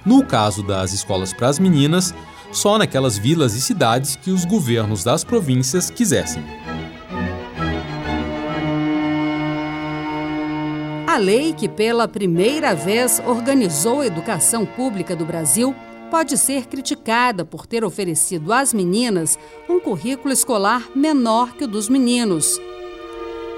No 0.06 0.26
caso 0.26 0.64
das 0.64 0.94
escolas 0.94 1.34
para 1.34 1.48
as 1.48 1.60
meninas, 1.60 2.14
só 2.52 2.78
naquelas 2.78 3.18
vilas 3.18 3.54
e 3.54 3.62
cidades 3.62 4.16
que 4.16 4.32
os 4.32 4.46
governos 4.46 5.04
das 5.04 5.24
províncias 5.24 5.90
quisessem. 5.90 6.44
A 11.08 11.18
lei 11.18 11.54
que 11.54 11.68
pela 11.68 12.08
primeira 12.08 12.74
vez 12.74 13.22
organizou 13.26 14.02
a 14.02 14.06
educação 14.06 14.66
pública 14.66 15.16
do 15.16 15.26
Brasil 15.26 15.76
pode 16.10 16.38
ser 16.38 16.66
criticada 16.66 17.46
por 17.46 17.68
ter 17.68 17.84
oferecido 17.84 18.52
às 18.52 18.74
meninas 18.74 19.38
um 19.68 19.80
currículo 19.80 20.34
escolar 20.34 20.90
menor 20.96 21.54
que 21.54 21.66
o 21.66 21.68
dos 21.68 21.88
meninos. 21.90 22.60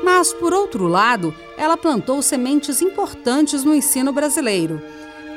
Mas, 0.04 0.34
por 0.34 0.54
outro 0.54 0.88
lado, 0.88 1.34
ela 1.58 1.78
plantou 1.78 2.22
sementes 2.22 2.82
importantes 2.82 3.64
no 3.64 3.76
ensino 3.76 4.12
brasileiro. 4.12 4.82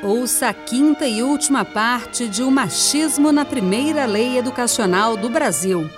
Ouça 0.05 0.49
a 0.49 0.53
quinta 0.53 1.07
e 1.07 1.23
última 1.23 1.65
parte 1.65 2.27
de 2.27 2.43
O 2.43 2.51
Machismo 2.51 3.31
na 3.31 3.43
Primeira 3.43 4.05
Lei 4.05 4.37
Educacional 4.37 5.17
do 5.17 5.31
Brasil. 5.31 5.89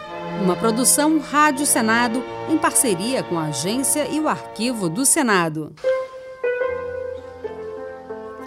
Uma 0.41 0.55
produção 0.55 1.19
Rádio 1.19 1.65
Senado 1.65 2.23
em 2.49 2.57
parceria 2.57 3.21
com 3.21 3.37
a 3.37 3.47
agência 3.47 4.07
e 4.09 4.21
o 4.21 4.29
arquivo 4.29 4.87
do 4.87 5.05
Senado. 5.05 5.73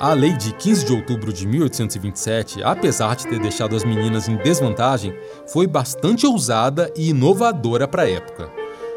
A 0.01 0.14
lei 0.14 0.33
de 0.33 0.55
15 0.55 0.87
de 0.87 0.94
outubro 0.94 1.31
de 1.31 1.46
1827, 1.46 2.62
apesar 2.62 3.14
de 3.14 3.27
ter 3.27 3.38
deixado 3.38 3.77
as 3.77 3.85
meninas 3.85 4.31
em 4.31 4.38
desvantagem, 4.38 5.14
foi 5.46 5.66
bastante 5.66 6.27
ousada 6.27 6.90
e 6.96 7.11
inovadora 7.11 7.87
para 7.87 8.05
a 8.05 8.11
época. 8.11 8.51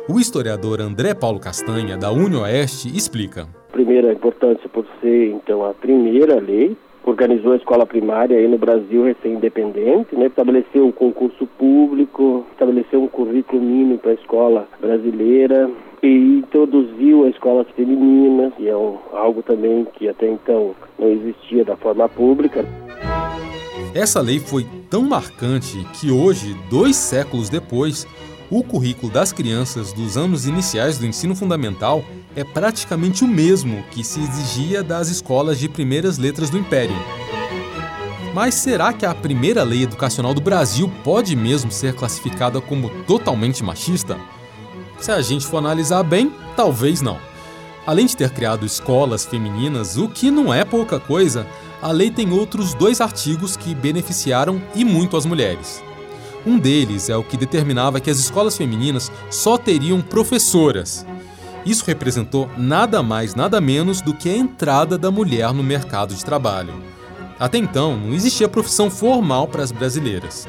O 0.08 0.18
historiador 0.18 0.80
André 0.80 1.14
Paulo 1.14 1.42
Castanha, 1.42 1.98
da 1.98 2.10
UniOeste, 2.10 2.96
explica. 2.96 3.50
Primeira 3.74 4.14
importância 4.14 4.70
por 4.70 4.86
ser, 5.02 5.32
então, 5.32 5.66
a 5.66 5.74
primeira 5.74 6.40
lei, 6.40 6.78
organizou 7.04 7.54
a 7.54 7.58
escola 7.58 7.86
primária 7.86 8.38
aí 8.38 8.48
no 8.48 8.58
Brasil 8.58 9.04
recém-independente, 9.04 10.16
né? 10.16 10.28
estabeleceu 10.28 10.86
um 10.86 10.92
concurso 10.92 11.46
público, 11.58 12.46
estabeleceu 12.52 13.02
um 13.02 13.08
currículo 13.08 13.62
mínimo 13.62 13.98
para 13.98 14.12
a 14.12 14.14
escola 14.14 14.68
brasileira, 14.80 15.70
e 16.04 16.38
introduziu 16.38 17.26
as 17.26 17.34
escolas 17.34 17.66
femininas, 17.76 18.54
que 18.56 18.68
é 18.70 18.76
um, 18.76 18.98
algo 19.12 19.42
também 19.42 19.88
que 19.96 20.08
até 20.08 20.30
então 20.30 20.76
não 21.00 21.10
existia 21.10 21.66
da 21.66 21.76
forma 21.76 22.08
pública. 22.10 22.64
Essa 23.96 24.22
lei 24.22 24.40
foi 24.40 24.66
tão 24.90 25.04
marcante 25.04 25.78
que 26.00 26.12
hoje, 26.12 26.56
dois 26.70 26.96
séculos 26.96 27.50
depois, 27.50 28.06
o 28.56 28.64
currículo 28.64 29.12
das 29.12 29.34
crianças 29.34 29.92
dos 29.92 30.16
anos 30.16 30.46
iniciais 30.46 31.00
do 31.00 31.08
ensino 31.08 31.36
fundamental 31.36 32.06
é 32.36 32.44
praticamente 32.44 33.24
o 33.24 33.28
mesmo 33.28 33.84
que 33.90 34.04
se 34.04 34.20
exigia 34.20 34.84
das 34.84 35.10
escolas 35.10 35.58
de 35.58 35.68
primeiras 35.68 36.20
letras 36.20 36.52
do 36.52 36.58
Império. 36.60 36.96
Mas 38.32 38.54
será 38.54 38.94
que 38.94 39.08
a 39.08 39.16
primeira 39.16 39.64
lei 39.64 39.82
educacional 39.82 40.36
do 40.36 40.42
Brasil 40.42 40.92
pode 41.04 41.36
mesmo 41.36 41.72
ser 41.72 41.96
classificada 41.96 42.62
como 42.62 42.92
totalmente 43.06 43.64
machista? 43.64 44.20
Se 45.00 45.12
a 45.12 45.20
gente 45.20 45.48
for 45.48 45.58
analisar 45.58 46.04
bem, 46.04 46.32
talvez 46.56 47.02
não. 47.02 47.18
Além 47.88 48.06
de 48.06 48.16
ter 48.16 48.30
criado 48.30 48.68
escolas 48.68 49.26
femininas, 49.26 49.98
o 49.98 50.08
que 50.08 50.30
não 50.30 50.54
é 50.54 50.64
pouca 50.64 51.00
coisa, 51.00 51.48
a 51.82 51.92
lei 51.92 52.12
tem 52.12 52.32
outros 52.32 52.76
dois 52.76 53.02
artigos 53.02 53.58
que 53.58 53.74
beneficiaram 53.74 54.62
e 54.76 54.86
muito 54.86 55.18
as 55.18 55.26
mulheres. 55.26 55.84
Um 56.46 56.60
deles 56.60 57.10
é 57.10 57.16
o 57.16 57.24
que 57.24 57.38
determinava 57.38 58.02
que 58.02 58.10
as 58.10 58.18
escolas 58.18 58.58
femininas 58.58 59.12
só 59.32 59.58
teriam 59.58 60.02
professoras. 60.02 61.06
Isso 61.66 61.86
representou 61.86 62.50
nada 62.58 63.02
mais, 63.02 63.34
nada 63.34 63.62
menos 63.62 64.02
do 64.02 64.14
que 64.14 64.30
a 64.30 64.36
entrada 64.36 64.98
da 64.98 65.10
mulher 65.10 65.54
no 65.54 65.64
mercado 65.64 66.14
de 66.14 66.26
trabalho. 66.26 66.74
Até 67.40 67.58
então, 67.58 67.98
não 67.98 68.14
existia 68.14 68.50
profissão 68.50 68.90
formal 68.90 69.48
para 69.48 69.64
as 69.64 69.72
brasileiras. 69.72 70.46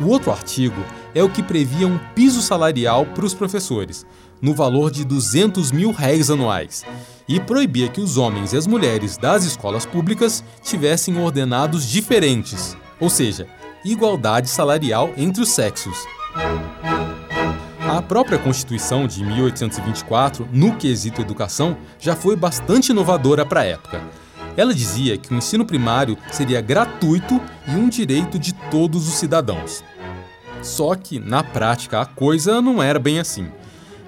O 0.00 0.08
outro 0.08 0.32
artigo 0.32 0.84
é 1.14 1.22
o 1.22 1.28
que 1.28 1.42
previa 1.42 1.86
um 1.86 1.98
piso 2.14 2.42
salarial 2.42 3.06
para 3.06 3.24
os 3.24 3.34
professores, 3.34 4.04
no 4.40 4.52
valor 4.52 4.90
de 4.90 5.04
200 5.04 5.70
mil 5.70 5.92
réis 5.92 6.30
anuais, 6.30 6.84
e 7.28 7.38
proibia 7.38 7.88
que 7.88 8.00
os 8.00 8.16
homens 8.16 8.52
e 8.52 8.56
as 8.56 8.66
mulheres 8.66 9.16
das 9.16 9.44
escolas 9.44 9.86
públicas 9.86 10.42
tivessem 10.62 11.16
ordenados 11.16 11.86
diferentes, 11.88 12.76
ou 12.98 13.08
seja, 13.08 13.46
igualdade 13.84 14.48
salarial 14.48 15.10
entre 15.16 15.42
os 15.42 15.50
sexos. 15.50 15.96
A 17.80 18.00
própria 18.00 18.38
Constituição 18.38 19.06
de 19.06 19.24
1824, 19.24 20.48
no 20.52 20.76
quesito 20.76 21.20
educação, 21.20 21.76
já 21.98 22.16
foi 22.16 22.34
bastante 22.34 22.90
inovadora 22.90 23.44
para 23.44 23.60
a 23.60 23.64
época. 23.64 24.00
Ela 24.56 24.72
dizia 24.72 25.18
que 25.18 25.32
o 25.32 25.36
ensino 25.36 25.64
primário 25.64 26.16
seria 26.30 26.60
gratuito 26.60 27.40
e 27.66 27.72
um 27.72 27.88
direito 27.88 28.38
de 28.38 28.52
todos 28.70 29.08
os 29.08 29.14
cidadãos. 29.14 29.82
Só 30.62 30.94
que, 30.94 31.18
na 31.18 31.42
prática, 31.42 32.00
a 32.00 32.06
coisa 32.06 32.60
não 32.62 32.82
era 32.82 32.98
bem 32.98 33.18
assim. 33.18 33.48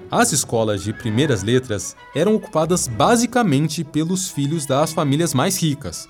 As 0.09 0.31
escolas 0.31 0.83
de 0.83 0.93
primeiras 0.93 1.43
letras 1.43 1.95
eram 2.15 2.35
ocupadas 2.35 2.87
basicamente 2.87 3.83
pelos 3.83 4.29
filhos 4.29 4.65
das 4.65 4.93
famílias 4.93 5.33
mais 5.33 5.61
ricas. 5.61 6.07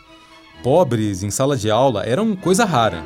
Pobres 0.61 1.23
em 1.23 1.31
sala 1.31 1.57
de 1.57 1.71
aula 1.71 2.03
eram 2.05 2.35
coisa 2.35 2.65
rara. 2.65 3.03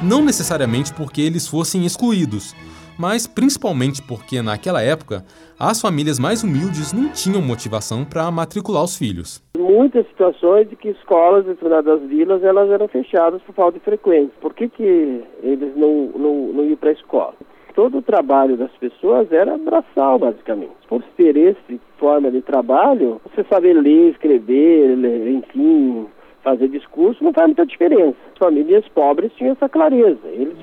Não 0.00 0.24
necessariamente 0.24 0.94
porque 0.94 1.20
eles 1.20 1.48
fossem 1.48 1.84
excluídos, 1.84 2.54
mas 2.96 3.26
principalmente 3.26 4.00
porque, 4.00 4.40
naquela 4.40 4.80
época, 4.80 5.24
as 5.58 5.80
famílias 5.80 6.20
mais 6.20 6.44
humildes 6.44 6.92
não 6.92 7.08
tinham 7.08 7.42
motivação 7.42 8.04
para 8.04 8.30
matricular 8.30 8.84
os 8.84 8.96
filhos. 8.96 9.42
Muitas 9.58 10.06
situações 10.06 10.70
de 10.70 10.76
que 10.76 10.90
escolas 10.90 11.46
em 11.46 11.48
determinadas 11.48 12.00
vilas 12.02 12.44
elas 12.44 12.70
eram 12.70 12.86
fechadas 12.86 13.42
por 13.42 13.56
falta 13.56 13.76
de 13.76 13.84
frequência. 13.84 14.32
Por 14.40 14.54
que, 14.54 14.68
que 14.68 15.24
eles 15.42 15.76
não, 15.76 16.12
não, 16.16 16.52
não 16.52 16.64
iam 16.64 16.76
para 16.76 16.90
a 16.90 16.92
escola? 16.92 17.34
Todo 17.74 17.98
o 17.98 18.02
trabalho 18.02 18.56
das 18.56 18.70
pessoas 18.78 19.32
era 19.32 19.58
braçal, 19.58 20.20
basicamente. 20.20 20.78
Por 20.88 21.02
ser 21.16 21.36
essa 21.36 21.58
forma 21.98 22.30
de 22.30 22.40
trabalho, 22.42 23.20
você 23.24 23.44
saber 23.50 23.72
ler, 23.74 24.12
escrever, 24.12 24.96
enfim, 25.28 26.06
fazer 26.50 26.68
discurso, 26.68 27.22
não 27.22 27.32
faz 27.32 27.46
muita 27.46 27.66
diferença. 27.66 28.16
As 28.32 28.38
famílias 28.38 28.84
pobres 28.94 29.30
tinham 29.36 29.52
essa 29.52 29.68
clareza. 29.68 30.26
Eles 30.26 30.56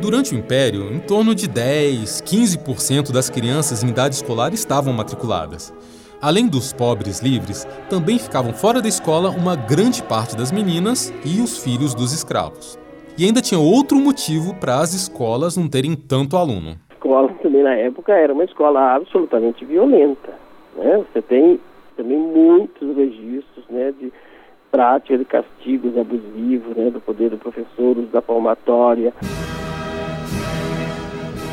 Durante 0.00 0.34
o 0.34 0.38
Império, 0.38 0.92
em 0.92 0.98
torno 0.98 1.34
de 1.34 1.46
10, 1.46 2.22
15% 2.22 3.12
das 3.12 3.28
crianças 3.28 3.84
em 3.84 3.88
idade 3.90 4.14
escolar 4.14 4.52
estavam 4.54 4.94
matriculadas. 4.94 5.74
Além 6.22 6.48
dos 6.48 6.72
pobres 6.72 7.20
livres, 7.20 7.64
também 7.88 8.18
ficavam 8.18 8.52
fora 8.52 8.80
da 8.80 8.88
escola 8.88 9.30
uma 9.30 9.54
grande 9.54 10.02
parte 10.02 10.36
das 10.36 10.50
meninas 10.50 11.12
e 11.24 11.40
os 11.40 11.62
filhos 11.62 11.94
dos 11.94 12.12
escravos. 12.12 12.78
E 13.16 13.24
ainda 13.24 13.42
tinha 13.42 13.60
outro 13.60 13.98
motivo 13.98 14.54
para 14.54 14.80
as 14.80 14.94
escolas 14.94 15.56
não 15.56 15.68
terem 15.68 15.94
tanto 15.94 16.36
aluno. 16.36 16.76
A 16.88 16.94
escola 16.94 17.28
também 17.42 17.62
na 17.62 17.74
época 17.74 18.12
era 18.12 18.32
uma 18.32 18.44
escola 18.44 18.94
absolutamente 18.94 19.64
violenta. 19.66 20.32
Né? 20.76 21.04
Você 21.12 21.20
tem 21.20 21.60
também 22.00 22.18
muitos 22.18 22.96
registros 22.96 23.64
né, 23.68 23.92
de 24.00 24.10
prática 24.70 25.18
de 25.18 25.24
castigos 25.26 25.98
abusivos 25.98 26.74
né, 26.74 26.90
do 26.90 27.00
poder 27.00 27.28
do 27.28 27.36
professor, 27.36 27.94
da 28.10 28.22
palmatória. 28.22 29.12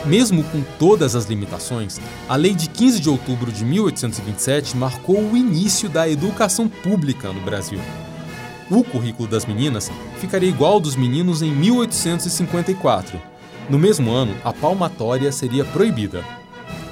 Mesmo 0.06 0.42
com 0.46 0.64
todas 0.80 1.18
as 1.18 1.26
limitações, 1.26 2.00
a 2.30 2.38
Lei 2.38 2.54
de 2.54 2.70
15 2.70 3.02
de 3.02 3.10
outubro 3.10 3.52
de 3.52 3.66
1827 3.66 4.78
marcou 4.78 5.20
o 5.20 5.36
início 5.36 5.90
da 5.90 6.08
educação 6.08 6.70
pública 6.70 7.34
no 7.34 7.42
Brasil. 7.42 7.80
O 8.72 8.86
currículo 8.86 9.28
das 9.28 9.46
meninas 9.46 9.92
ficaria 10.18 10.48
igual 10.48 10.74
ao 10.74 10.80
dos 10.80 10.96
meninos 10.96 11.42
em 11.42 11.52
1854. 11.52 13.20
No 13.70 13.78
mesmo 13.78 14.12
ano, 14.12 14.34
a 14.46 14.54
palmatória 14.54 15.30
seria 15.30 15.66
proibida. 15.66 16.24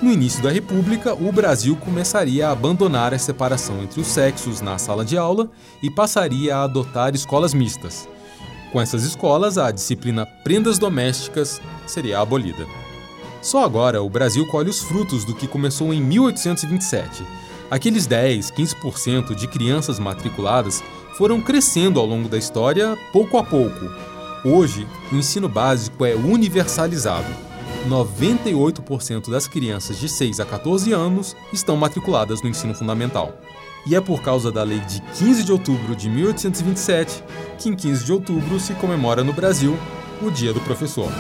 No 0.01 0.12
início 0.12 0.43
da 0.43 0.51
República, 0.51 1.13
o 1.13 1.31
Brasil 1.31 1.75
começaria 1.77 2.47
a 2.47 2.51
abandonar 2.51 3.13
a 3.13 3.19
separação 3.19 3.81
entre 3.81 4.01
os 4.01 4.08
sexos 4.08 4.60
na 4.60 4.77
sala 4.77 5.05
de 5.05 5.17
aula 5.17 5.49
e 5.81 5.89
passaria 5.89 6.58
a 6.58 6.63
adotar 6.63 7.15
escolas 7.15 7.53
mistas. 7.53 8.08
Com 8.71 8.81
essas 8.81 9.03
escolas, 9.03 9.58
a 9.58 9.71
disciplina 9.71 10.25
prendas 10.43 10.77
domésticas 10.77 11.62
seria 11.88 12.19
abolida. 12.19 12.67
Só 13.41 13.63
agora 13.63 14.01
o 14.01 14.10
Brasil 14.10 14.45
colhe 14.47 14.69
os 14.69 14.81
frutos 14.81 15.23
do 15.23 15.34
que 15.34 15.47
começou 15.47 15.93
em 15.93 16.01
1827. 16.01 17.23
Aqueles 17.71 18.05
10, 18.05 18.51
15% 18.51 19.34
de 19.34 19.47
crianças 19.47 19.97
matriculadas 19.97 20.84
foram 21.17 21.39
crescendo 21.39 21.99
ao 21.99 22.05
longo 22.05 22.27
da 22.27 22.38
história, 22.38 22.97
pouco 23.13 23.38
a 23.38 23.43
pouco. 23.43 23.86
Hoje, 24.43 24.86
o 25.12 25.15
ensino 25.15 25.47
básico 25.47 26.03
é 26.05 26.13
universalizado. 26.15 27.44
98% 27.86 29.30
das 29.30 29.48
crianças 29.48 30.00
de 30.00 30.10
6 30.10 30.39
a 30.39 30.45
14 30.45 30.91
anos 30.91 31.36
estão 31.54 31.78
matriculadas 31.78 32.41
no 32.41 32.50
ensino 32.50 32.74
fundamental. 32.74 33.34
E 33.88 33.95
é 33.95 34.02
por 34.02 34.21
causa 34.21 34.52
da 34.52 34.63
lei 34.63 34.80
de 34.80 35.00
15 35.02 35.43
de 35.43 35.52
outubro 35.52 35.95
de 35.95 36.10
1827 36.10 37.24
que 37.60 37.69
em 37.69 37.76
15 37.76 38.06
de 38.06 38.12
outubro 38.12 38.60
se 38.60 38.74
comemora 38.74 39.24
no 39.24 39.32
Brasil 39.32 39.78
o 40.21 40.32
Dia 40.32 40.52
do 40.52 40.60
Professor. 40.62 41.12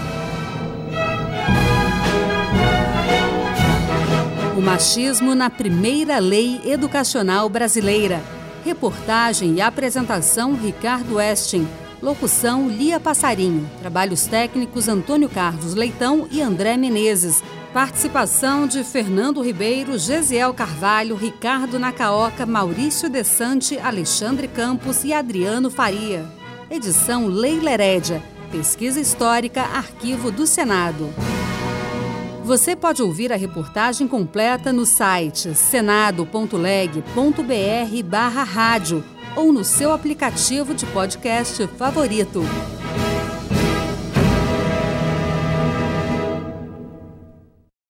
O 4.57 4.61
machismo 4.61 5.35
na 5.35 5.49
primeira 5.49 6.17
lei 6.17 6.61
educacional 6.65 7.47
brasileira. 7.49 8.21
Reportagem 8.63 9.55
e 9.55 9.61
apresentação 9.61 10.55
Ricardo 10.55 11.15
Westin. 11.15 11.67
Locução 12.05 12.69
Lia 12.69 12.99
Passarinho. 12.99 13.67
Trabalhos 13.79 14.27
técnicos 14.27 14.87
Antônio 14.87 15.27
Carlos 15.27 15.73
Leitão 15.73 16.27
e 16.29 16.39
André 16.39 16.77
Menezes. 16.77 17.43
Participação 17.73 18.67
de 18.67 18.83
Fernando 18.83 19.41
Ribeiro, 19.41 19.97
Gesiel 19.97 20.53
Carvalho, 20.53 21.15
Ricardo 21.15 21.79
Nacaoca, 21.79 22.45
Maurício 22.45 23.09
Desante, 23.09 23.79
Alexandre 23.79 24.47
Campos 24.47 25.03
e 25.03 25.13
Adriano 25.13 25.71
Faria. 25.71 26.23
Edição 26.69 27.25
Leila 27.25 27.71
Herédia. 27.71 28.21
Pesquisa 28.51 28.99
Histórica, 28.99 29.63
Arquivo 29.63 30.29
do 30.29 30.45
Senado. 30.45 31.11
Você 32.43 32.75
pode 32.75 33.01
ouvir 33.01 33.33
a 33.33 33.35
reportagem 33.35 34.07
completa 34.07 34.71
no 34.71 34.85
site 34.85 35.55
senado.leg.br 35.55 38.03
barra 38.07 38.43
rádio 38.43 39.03
ou 39.35 39.51
no 39.51 39.63
seu 39.63 39.91
aplicativo 39.91 40.73
de 40.73 40.85
podcast 40.87 41.67
favorito. 41.77 42.41